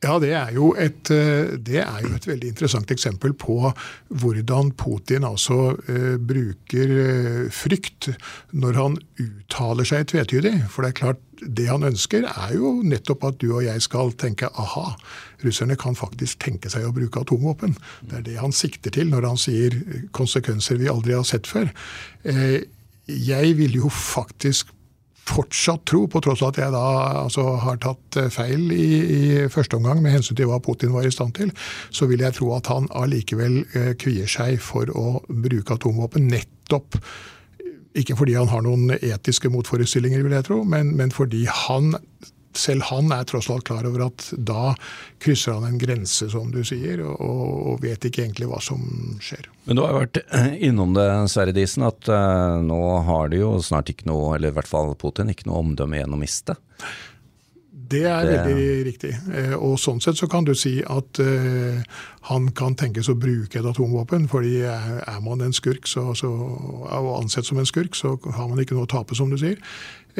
Ja, 0.00 0.14
det 0.16 0.30
er, 0.32 0.54
et, 0.80 1.10
eh, 1.12 1.56
det 1.60 1.80
er, 1.82 1.96
jo 2.04 2.14
et, 2.16 2.28
veldig 2.28 2.52
interessant 2.52 2.92
eksempel 2.92 3.34
på 3.36 3.58
hvordan 4.08 4.70
Putin 4.80 5.26
altså 5.28 5.74
uh, 5.76 6.16
bruker 6.16 6.94
frykt 7.52 8.08
når 8.56 8.78
han 8.80 8.96
uttaler 9.20 9.88
seg 9.88 10.08
tvetydig. 10.08 10.54
For 10.72 10.84
det 10.84 10.94
er 10.94 11.00
klart, 11.02 11.20
det 11.44 11.68
han 11.68 11.84
ønsker 11.84 12.24
er 12.30 12.54
jo 12.56 12.78
nettopp 12.80 13.28
at 13.28 13.40
du 13.44 13.50
og 13.50 13.66
jeg 13.66 13.84
skal 13.84 14.14
tenke 14.20 14.48
aha, 14.48 14.94
russerne 15.44 15.76
kan 15.80 15.96
faktisk 15.98 16.40
tenke 16.44 16.72
seg 16.72 16.88
å 16.88 16.94
bruke 16.96 17.22
atomvåpen. 17.22 17.76
Det 18.08 18.18
er 18.18 18.26
det 18.26 18.36
han 18.40 18.54
sikter 18.56 18.94
til 18.94 19.10
når 19.12 19.28
han 19.30 19.40
sier 19.40 19.76
konsekvenser 20.16 20.80
vi 20.80 20.90
aldri 20.92 21.16
har 21.16 21.26
sett 21.28 21.50
før. 21.50 21.70
Uh, 22.26 22.60
jeg 23.10 23.56
vil 23.58 23.80
jo 23.80 23.90
faktisk 23.90 24.70
fortsatt 25.30 25.84
tro, 25.86 26.04
på 26.10 26.20
tross 26.24 26.42
av 26.42 26.52
at 26.52 26.60
jeg 26.62 26.74
da 26.74 26.84
altså, 27.22 27.44
har 27.62 27.76
tatt 27.82 28.18
eh, 28.18 28.30
feil 28.34 28.70
i, 28.74 28.86
i, 28.98 29.20
første 29.52 29.78
omgang 29.78 30.00
med 30.02 30.16
hensyn 30.16 30.38
til 30.38 30.48
hva 30.50 30.58
Putin 30.64 30.94
var 30.94 31.06
i 31.06 31.12
stand 31.14 31.36
til, 31.38 31.52
så 31.94 32.08
vil 32.10 32.24
jeg 32.24 32.34
tro 32.38 32.48
at 32.56 32.70
han 32.72 32.88
allikevel 32.98 33.60
eh, 33.78 33.92
kvier 34.00 34.30
seg 34.30 34.58
for 34.64 34.90
å 34.90 35.20
bruke 35.28 35.76
atomvåpen 35.76 36.26
nettopp 36.32 36.98
ikke 37.98 38.14
fordi 38.18 38.36
han 38.38 38.50
har 38.50 38.62
noen 38.62 38.92
etiske 38.94 39.50
motforestillinger, 39.50 40.22
vil 40.22 40.36
jeg 40.36 40.46
tro, 40.46 40.60
men, 40.62 40.92
men 40.98 41.10
fordi 41.14 41.42
han 41.66 41.96
selv 42.56 42.82
han 42.90 43.12
er 43.14 43.26
tross 43.28 43.50
alt 43.50 43.66
klar 43.68 43.86
over 43.86 44.08
at 44.08 44.26
da 44.34 44.74
krysser 45.22 45.56
han 45.56 45.68
en 45.68 45.78
grense, 45.78 46.30
som 46.32 46.50
du 46.52 46.62
sier, 46.66 47.02
og, 47.04 47.20
og 47.20 47.84
vet 47.84 48.08
ikke 48.08 48.24
egentlig 48.24 48.50
hva 48.50 48.60
som 48.64 48.82
skjer. 49.22 49.46
Men 49.68 49.78
du 49.78 49.84
har 49.84 49.94
jo 49.94 50.00
vært 50.02 50.22
innom 50.70 50.96
det, 50.96 51.06
Sverre 51.30 51.54
Disen, 51.56 51.86
at 51.86 52.10
uh, 52.10 52.58
nå 52.64 52.80
har 53.06 53.30
de 53.30 53.44
jo 53.44 53.54
snart 53.64 53.92
ikke 53.92 54.10
noe, 54.10 54.34
eller 54.36 54.50
i 54.50 54.58
hvert 54.58 54.70
fall 54.70 54.96
Putin, 54.98 55.30
ikke 55.30 55.48
noe 55.50 55.62
omdømme 55.62 56.00
igjen 56.00 56.16
å 56.16 56.20
miste. 56.20 56.58
Det 57.90 58.04
er 58.06 58.28
veldig 58.28 58.66
riktig. 58.86 59.10
Eh, 59.34 59.54
og 59.58 59.72
sånn 59.82 59.98
sett 60.02 60.18
så 60.18 60.28
kan 60.30 60.44
du 60.46 60.52
si 60.54 60.76
at 60.86 61.18
uh, 61.18 61.80
han 62.28 62.50
kan 62.54 62.76
tenkes 62.78 63.08
å 63.10 63.16
bruke 63.18 63.58
et 63.58 63.66
atomvåpen. 63.66 64.28
fordi 64.30 64.60
er 64.62 65.18
man 65.24 65.42
en 65.42 65.54
skurk 65.54 65.90
så, 65.90 66.12
så, 66.14 66.30
og 66.30 67.10
ansett 67.16 67.48
som 67.48 67.58
en 67.58 67.66
skurk, 67.66 67.98
så 67.98 68.14
har 68.36 68.46
man 68.46 68.62
ikke 68.62 68.78
noe 68.78 68.86
å 68.86 68.92
tape, 68.94 69.18
som 69.18 69.32
du 69.32 69.38
sier. 69.40 69.58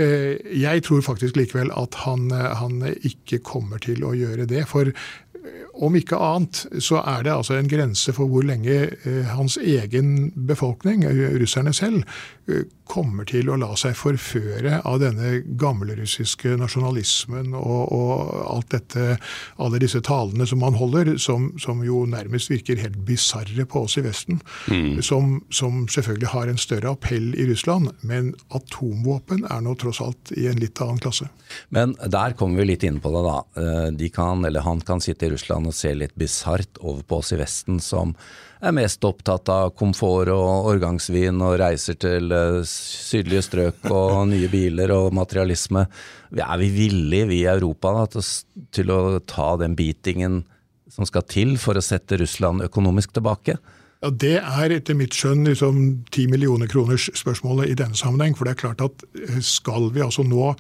Eh, 0.01 0.61
jeg 0.61 0.85
tror 0.87 1.03
faktisk 1.05 1.37
likevel 1.37 1.73
at 1.77 1.99
han, 2.07 2.31
eh, 2.33 2.53
han, 2.57 2.81
ikke 3.05 3.43
kommer 3.45 3.81
til 3.83 4.05
å 4.07 4.15
gjøre 4.17 4.47
det. 4.49 4.65
For 4.71 4.89
eh, 4.89 5.65
om 5.85 5.97
ikke 5.99 6.21
annet 6.21 6.63
så 6.81 7.03
er 7.03 7.27
det 7.27 7.35
altså 7.35 7.59
en 7.59 7.69
grense 7.69 8.15
for 8.17 8.31
hvor 8.31 8.47
lenge 8.47 8.91
hans 9.35 9.59
egen 9.61 10.31
befolkning, 10.49 11.05
russerne 11.41 11.73
selv, 11.77 12.05
kommer 12.91 13.27
til 13.29 13.51
å 13.51 13.59
la 13.61 13.71
seg 13.79 13.95
forføre 13.99 14.81
av 14.89 14.99
denne 15.03 15.41
gammelrussiske 15.61 16.57
nasjonalismen 16.59 17.55
og, 17.59 17.93
og, 17.95 18.15
alt 18.51 18.71
dette, 18.75 19.17
alle 19.63 19.81
disse 19.83 20.03
talene 20.07 20.47
som 20.49 20.63
man 20.65 20.79
holder, 20.79 21.15
som, 21.23 21.51
som 21.63 21.85
jo 21.87 22.03
nærmest 22.11 22.51
virker 22.51 22.81
helt 22.83 22.99
bisarre 23.07 23.67
på 23.71 23.85
oss 23.87 23.97
i 24.01 24.05
Vesten. 24.07 24.41
Mm. 24.71 25.01
Som, 25.07 25.39
som, 25.55 25.85
selvfølgelig 25.91 26.33
har 26.35 26.51
en 26.51 26.61
større 26.61 26.95
appell 26.97 27.33
i 27.39 27.47
Russland, 27.51 27.93
men 28.07 28.33
atomvåpen 28.57 29.47
er 29.47 29.65
nå 29.65 29.77
tross 29.81 30.03
alt 30.05 30.35
i 30.37 30.49
en 30.51 30.61
litt 30.61 30.81
annen 30.83 31.01
klasse. 31.03 31.31
Men 31.75 31.95
der 32.01 32.37
kommer 32.39 32.63
vi 32.63 32.73
litt 32.73 32.87
inn 32.87 33.01
på 33.03 33.15
det, 33.15 33.25
da. 33.27 33.39
Eh, 33.63 33.89
de 34.01 34.11
kan, 34.15 34.45
eller 34.47 34.67
han 34.67 34.83
kan 34.87 35.03
sitte 35.03 35.29
i 35.29 35.35
Russland 35.35 35.71
og 35.71 35.77
se 35.77 35.95
litt 35.97 36.17
bisart 36.19 36.81
over 36.81 37.05
på 37.07 37.23
oss 37.23 37.35
i 37.35 37.41
Vesten 37.41 37.81
som 37.83 38.17
er 38.61 38.77
mest 38.77 39.05
opptatt 39.09 39.49
av 39.53 39.73
komfort 39.79 40.31
og 40.35 40.69
årgangsvin 40.71 41.41
og 41.45 41.57
reiser 41.63 41.97
til 42.01 42.33
eh, 42.35 42.61
sydlige 42.69 43.45
strøk 43.47 43.91
og 43.91 44.23
nye 44.33 44.51
biler 44.53 44.93
og 44.95 45.15
materialisme. 45.17 45.87
Er 46.37 46.57
vi 46.61 46.71
villige, 46.75 47.29
vi 47.31 47.43
i 47.43 47.51
Europa, 47.51 47.95
da, 47.97 48.23
til, 48.77 48.95
å 48.95 49.19
ta 49.27 49.55
den 49.61 49.77
beatingen 49.79 50.43
som 50.91 51.07
skal 51.09 51.27
til 51.31 51.57
for 51.63 51.79
å 51.79 51.85
sette 51.85 52.19
Russland 52.21 52.65
økonomisk 52.67 53.15
tilbake? 53.17 53.57
Ja, 54.01 54.11
Det 54.11 54.37
er 54.41 54.73
etter 54.73 54.97
mitt 54.97 55.17
skjønn 55.17 55.45
liksom 55.49 55.81
10 56.09 56.31
millioner 56.33 56.71
kroners 56.71 57.11
spørsmålet 57.17 57.73
i 57.73 57.79
denne 57.81 57.99
sammenheng. 57.99 58.37
For 58.37 58.49
det 58.49 58.55
er 58.55 58.63
klart 58.63 58.85
at 58.85 59.05
eh, 59.17 59.41
skal 59.45 59.91
vi 59.95 60.05
altså 60.05 60.25
nå 60.25 60.55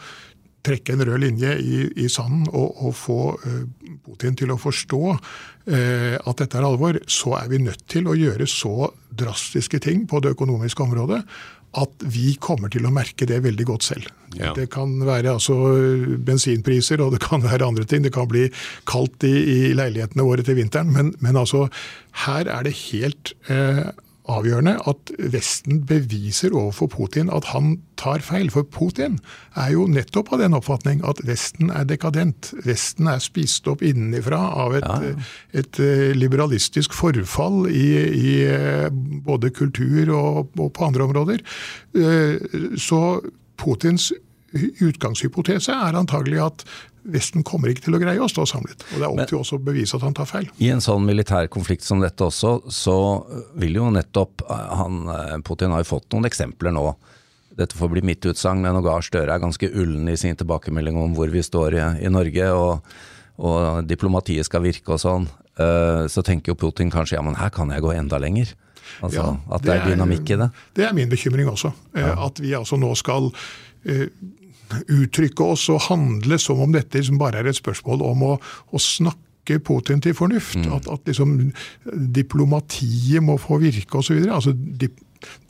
trekke 0.66 0.94
en 0.94 1.04
rød 1.08 1.22
linje 1.22 1.54
i, 1.60 1.78
i 2.04 2.08
sanden 2.12 2.48
og, 2.52 2.74
og, 2.84 2.96
få 2.96 3.20
uh, 3.44 3.62
Putin 4.06 4.36
til 4.36 4.52
å 4.52 4.58
forstå 4.60 5.00
eh, 5.12 6.16
at 6.18 6.40
dette 6.40 6.58
er 6.58 6.66
alvor, 6.66 6.98
så 7.10 7.36
er 7.38 7.48
vi 7.52 7.60
nødt 7.62 7.84
til 7.90 8.08
å 8.10 8.16
gjøre 8.16 8.46
så 8.50 8.90
drastiske 9.16 9.80
ting 9.82 10.06
på 10.10 10.20
det 10.24 10.34
økonomiske 10.34 10.82
området 10.84 11.20
at 11.78 12.02
vi 12.10 12.32
kommer 12.42 12.70
til 12.72 12.86
å 12.86 12.92
merke 12.94 13.26
det 13.30 13.38
veldig 13.44 13.66
godt 13.68 13.86
selv. 13.86 14.08
Ja. 14.34 14.50
Det 14.56 14.66
kan 14.74 14.96
være 15.06 15.36
altså 15.36 15.54
bensinpriser 16.26 17.02
og 17.04 17.14
det 17.14 17.22
kan 17.22 17.44
være 17.44 17.68
andre 17.68 17.86
ting. 17.86 18.02
Det 18.02 18.12
kan 18.14 18.26
bli 18.30 18.48
kaldt 18.90 19.26
i, 19.28 19.34
i 19.38 19.58
leilighetene 19.78 20.26
våre 20.26 20.46
til 20.46 20.58
vinteren. 20.58 20.90
Men, 20.94 21.12
men, 21.22 21.38
altså, 21.38 21.68
her 22.26 22.50
er 22.50 22.66
det 22.66 22.74
helt 22.88 23.34
eh, 23.52 23.86
avgjørende 24.28 24.76
at 24.90 25.10
Vesten 25.32 25.80
beviser 25.88 26.54
overfor 26.56 26.90
Putin 26.92 27.30
at 27.32 27.50
han 27.54 27.78
tar 28.00 28.22
feil. 28.24 28.50
For 28.52 28.66
Putin 28.68 29.18
er 29.58 29.72
jo 29.74 29.86
nettopp 29.90 30.32
av 30.34 30.42
den 30.42 30.56
oppfatning 30.56 31.02
at 31.08 31.22
Vesten 31.26 31.72
er 31.72 31.86
dekadent. 31.88 32.52
Vesten 32.66 33.10
er 33.10 33.22
spist 33.22 33.68
opp 33.70 33.84
innenfra 33.86 34.40
av 34.64 34.76
et, 34.78 34.86
ja, 34.86 35.12
ja. 35.12 35.28
et 35.62 35.82
eh, 35.82 36.10
liberalistisk 36.16 36.94
forfall 36.96 37.66
i, 37.70 37.88
i, 38.06 38.34
eh, 38.48 38.88
både 39.26 39.52
kultur 39.56 40.14
og, 40.16 40.50
og 40.58 40.72
på 40.76 40.88
andre 40.88 41.06
områder. 41.08 41.44
Eh, 41.96 42.58
så 42.80 43.20
Putins 43.60 44.10
utgangshypotese 44.82 45.74
er 45.74 45.98
antagelig 45.98 46.40
at 46.42 46.64
Vesten 47.08 47.44
kommer 47.46 47.70
ikke 47.72 47.86
til 47.86 47.96
å 47.96 48.00
greie 48.02 48.20
å 48.20 48.28
stå 48.28 48.44
samlet. 48.48 48.82
Og 48.92 48.98
Det 48.98 49.06
er 49.06 49.12
opp 49.12 49.30
til 49.30 49.38
oss 49.40 49.52
å 49.56 49.60
bevise 49.62 49.96
at 49.96 50.04
han 50.04 50.16
tar 50.16 50.28
feil. 50.28 50.50
I 50.60 50.72
en 50.74 50.82
sånn 50.84 51.06
militær 51.06 51.48
konflikt 51.52 51.86
som 51.86 52.02
dette 52.02 52.26
også, 52.26 52.58
så 52.68 52.96
vil 53.60 53.78
jo 53.80 53.88
nettopp 53.94 54.44
han, 54.48 55.06
Putin 55.46 55.72
har 55.74 55.84
jo 55.84 55.90
fått 55.94 56.10
noen 56.12 56.28
eksempler 56.28 56.74
nå. 56.76 56.84
Dette 57.60 57.76
får 57.76 57.92
bli 57.92 58.02
mitt 58.06 58.24
utsagn, 58.24 58.62
men 58.64 58.78
Gahr 58.84 59.04
Støre 59.04 59.34
er 59.34 59.42
ganske 59.42 59.68
ullen 59.68 60.08
i 60.08 60.16
sin 60.20 60.38
tilbakemelding 60.38 60.96
om 61.00 61.16
hvor 61.16 61.32
vi 61.32 61.42
står 61.44 61.76
i, 61.76 61.84
i 62.06 62.12
Norge, 62.12 62.50
og, 62.56 62.96
og, 63.42 63.84
diplomatiet 63.88 64.48
skal 64.48 64.64
virke 64.64 64.96
og 64.96 65.02
sånn. 65.02 65.28
Uh, 65.60 66.06
så 66.08 66.24
tenker 66.24 66.54
jo 66.54 66.60
Putin 66.60 66.92
kanskje 66.92 67.18
ja, 67.18 67.24
men 67.26 67.36
her 67.36 67.50
kan 67.52 67.72
jeg 67.74 67.84
gå 67.84 67.92
enda 67.92 68.20
lenger. 68.22 68.54
Altså, 69.04 69.22
ja, 69.22 69.32
At 69.54 69.64
det, 69.66 69.74
er 69.76 69.90
dynamikk 69.92 70.32
i 70.32 70.38
det. 70.40 70.48
Det 70.76 70.86
er 70.86 70.94
min 70.96 71.10
bekymring 71.10 71.50
også. 71.50 71.72
Ja. 71.96 72.14
At 72.26 72.40
vi 72.42 72.54
altså 72.56 72.78
nå 72.80 72.94
skal 72.98 73.30
uttrykke 74.88 75.46
oss 75.54 75.68
og 75.72 75.84
handle 75.88 76.38
som 76.40 76.62
om 76.62 76.72
dette 76.74 77.00
liksom 77.00 77.20
bare 77.20 77.40
er 77.40 77.50
et 77.50 77.58
spørsmål 77.58 78.04
om 78.06 78.26
å, 78.28 78.32
å 78.70 78.82
snakke 78.82 79.58
Putin 79.66 80.02
til 80.04 80.14
fornuft. 80.14 80.60
Mm. 80.60 80.72
At, 80.76 80.88
at 80.92 81.08
liksom, 81.08 81.36
diplomatiet 82.14 83.24
må 83.24 83.34
få 83.40 83.58
virke 83.62 83.98
osv. 83.98 84.20
Altså, 84.30 84.54
dip, 84.54 85.00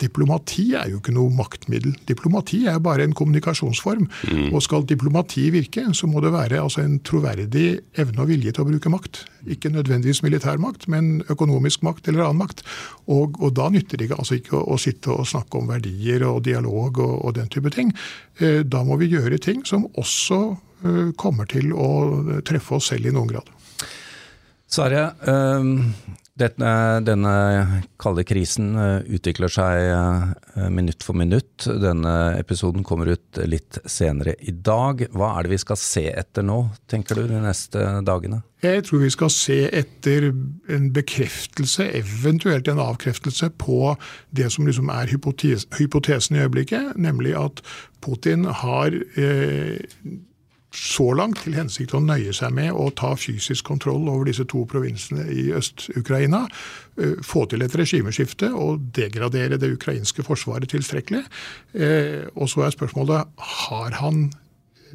Diplomati 0.01 0.71
er 0.79 0.91
jo 0.91 1.01
ikke 1.01 1.15
noe 1.15 1.33
maktmiddel. 1.35 1.95
Diplomati 2.09 2.63
er 2.71 2.81
bare 2.83 3.05
en 3.07 3.15
kommunikasjonsform. 3.17 4.07
Mm. 4.31 4.49
Og 4.55 4.65
skal 4.65 4.87
diplomati 4.89 5.49
virke, 5.55 5.87
så 5.97 6.09
må 6.11 6.23
det 6.25 6.33
være 6.35 6.63
altså, 6.63 6.83
en 6.85 6.99
troverdig 7.07 7.81
evne 8.01 8.25
og 8.25 8.31
vilje 8.31 8.55
til 8.57 8.65
å 8.65 8.71
bruke 8.71 8.93
makt. 8.93 9.25
Ikke 9.51 9.73
nødvendigvis 9.73 10.23
militær 10.25 10.61
makt, 10.61 10.89
men 10.93 11.21
økonomisk 11.33 11.85
makt 11.87 12.11
eller 12.11 12.27
annen 12.27 12.43
makt. 12.43 12.65
Og, 13.11 13.39
og 13.41 13.55
da 13.59 13.71
nytter 13.73 14.01
det 14.01 14.11
altså 14.17 14.41
ikke 14.41 14.59
å, 14.59 14.65
å, 14.75 14.81
sitte 14.81 15.15
og 15.15 15.29
snakke 15.29 15.61
om 15.61 15.71
verdier 15.71 16.27
og 16.29 16.43
dialog 16.49 17.01
og, 17.01 17.15
og 17.29 17.37
den 17.39 17.51
type 17.53 17.73
ting. 17.75 17.95
Eh, 18.41 18.63
da 18.65 18.85
må 18.87 18.99
vi 19.01 19.13
gjøre 19.13 19.41
ting 19.43 19.65
som 19.69 19.87
også 20.01 20.41
eh, 20.51 21.09
kommer 21.21 21.49
til 21.51 21.75
å 21.75 21.91
treffe 22.47 22.79
oss 22.79 22.91
selv 22.93 23.11
i 23.11 23.15
noen 23.15 23.31
grad. 23.33 23.51
Sverre, 24.71 25.11
eh, 25.27 26.19
denne, 26.41 26.73
denne 27.05 27.33
kalde 28.01 28.25
krisen 28.27 28.73
eh, 28.79 29.15
utvikler 29.17 29.53
seg 29.53 29.81
eh, 29.93 30.69
minutt 30.73 31.05
for 31.05 31.19
minutt. 31.19 31.67
Denne 31.67 32.15
episoden 32.39 32.85
kommer 32.87 33.13
ut 33.15 33.41
litt 33.45 33.79
senere 33.85 34.35
i 34.41 34.55
dag. 34.55 35.05
Hva 35.13 35.35
er 35.37 35.47
det 35.47 35.55
vi 35.55 35.61
skal 35.63 35.81
se 35.81 36.07
etter 36.11 36.47
nå, 36.47 36.63
tenker 36.91 37.21
du, 37.21 37.27
de 37.31 37.43
neste 37.45 37.85
dagene? 38.07 38.43
Jeg 38.65 38.85
tror 38.85 39.01
vi 39.01 39.13
skal 39.13 39.31
se 39.33 39.59
etter 39.73 40.27
en 40.29 40.89
bekreftelse, 40.93 41.87
eventuelt 41.97 42.69
en 42.69 42.83
avkreftelse, 42.83 43.53
på 43.61 43.95
det 44.37 44.51
som 44.53 44.69
liksom 44.69 44.91
er 44.93 45.13
hypotesen 45.13 46.37
i 46.37 46.43
øyeblikket, 46.45 46.93
nemlig 47.01 47.37
at 47.41 47.65
Putin 48.05 48.45
har 48.45 48.97
eh, 49.17 49.81
så 50.71 51.09
langt 51.19 51.41
til 51.43 51.57
hensikt 51.59 51.95
å 51.99 52.03
nøye 52.03 52.33
seg 52.37 52.53
med 52.55 52.71
å 52.77 52.91
ta 52.95 53.15
fysisk 53.19 53.67
kontroll 53.67 54.07
over 54.09 54.29
disse 54.29 54.47
to 54.51 54.63
provinsene 54.71 55.25
i 55.35 55.49
Øst-Ukraina, 55.57 56.45
eh, 56.97 57.17
få 57.27 57.47
til 57.51 57.63
et 57.63 57.75
regimeskifte 57.75 58.53
og 58.55 58.93
degradere 58.95 59.59
det 59.59 59.73
ukrainske 59.75 60.23
forsvaret 60.23 60.71
tilstrekkelig. 60.71 61.25
Eh, 61.75 62.29
og 62.37 62.49
så 62.49 62.67
er 62.67 62.77
spørsmålet 62.77 63.27
har 63.37 63.91
han 63.99 64.31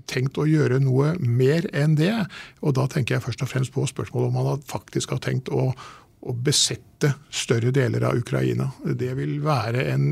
tenkt 0.07 0.38
å 0.38 0.47
gjøre 0.47 0.79
noe 0.79 1.15
mer 1.19 1.67
enn 1.73 1.95
det? 1.95 2.13
Og 2.61 2.75
da 2.75 2.88
tenker 2.88 3.15
jeg 3.15 3.25
først 3.27 3.43
og 3.43 3.51
fremst 3.51 3.75
på 3.75 3.85
spørsmålet 3.88 4.31
om 4.31 4.39
han 4.39 4.65
faktisk 4.67 5.11
har 5.15 5.19
tenkt 5.19 5.49
å, 5.49 5.73
å 6.21 6.33
besette 6.33 7.13
større 7.31 7.71
deler 7.75 8.07
av 8.07 8.19
Ukraina. 8.19 8.71
Det 8.85 9.13
vil 9.17 9.41
være 9.43 9.88
en 9.91 10.09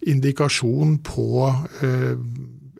indikasjon 0.00 0.98
på 1.04 1.28
eh, 1.82 2.16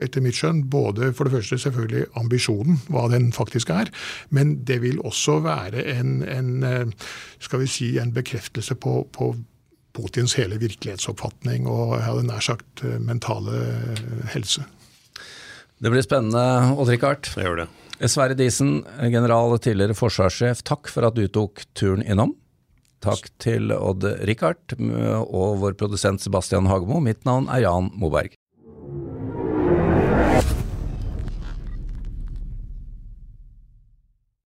etter 0.04 0.24
mitt 0.24 0.38
skjønn, 0.38 0.64
både 0.70 1.12
for 1.16 1.28
det 1.28 1.38
første 1.38 1.58
selvfølgelig 1.64 2.06
ambisjonen, 2.20 2.78
hva 2.92 3.08
den 3.12 3.30
faktisk 3.34 3.72
er, 3.74 3.90
men 4.34 4.58
det 4.68 4.80
vil 4.84 5.00
også 5.04 5.40
være 5.44 5.84
en, 5.96 6.20
en 6.28 6.94
skal 7.42 7.64
vi 7.64 7.70
si, 7.70 7.90
en 8.00 8.14
bekreftelse 8.14 8.76
på, 8.80 9.02
på 9.14 9.32
Putins 9.94 10.34
hele 10.38 10.58
virkelighetsoppfatning 10.58 11.68
og 11.70 11.96
jeg 11.96 12.06
hadde 12.08 12.26
nær 12.26 12.42
sagt 12.42 12.82
mentale 12.98 13.60
helse. 14.32 14.64
Det 15.78 15.90
blir 15.92 16.04
spennende, 16.06 16.74
Odd-Rikard. 16.80 17.28
Det 17.34 17.44
gjør 17.44 17.64
det. 17.64 17.68
Sverre 18.10 18.34
Disen, 18.38 18.80
general 19.12 19.54
tidligere 19.62 19.94
forsvarssjef, 19.96 20.64
takk 20.66 20.90
for 20.90 21.06
at 21.06 21.18
du 21.18 21.26
tok 21.30 21.62
turen 21.78 22.02
innom. 22.02 22.34
Takk 23.04 23.28
til 23.42 23.70
Odd-Rikard 23.74 24.74
og 24.78 25.60
vår 25.62 25.76
produsent 25.78 26.24
Sebastian 26.24 26.70
Hagemo. 26.70 27.02
Mitt 27.04 27.22
navn 27.28 27.50
er 27.52 27.66
Jan 27.66 27.92
Moberg. 28.00 28.34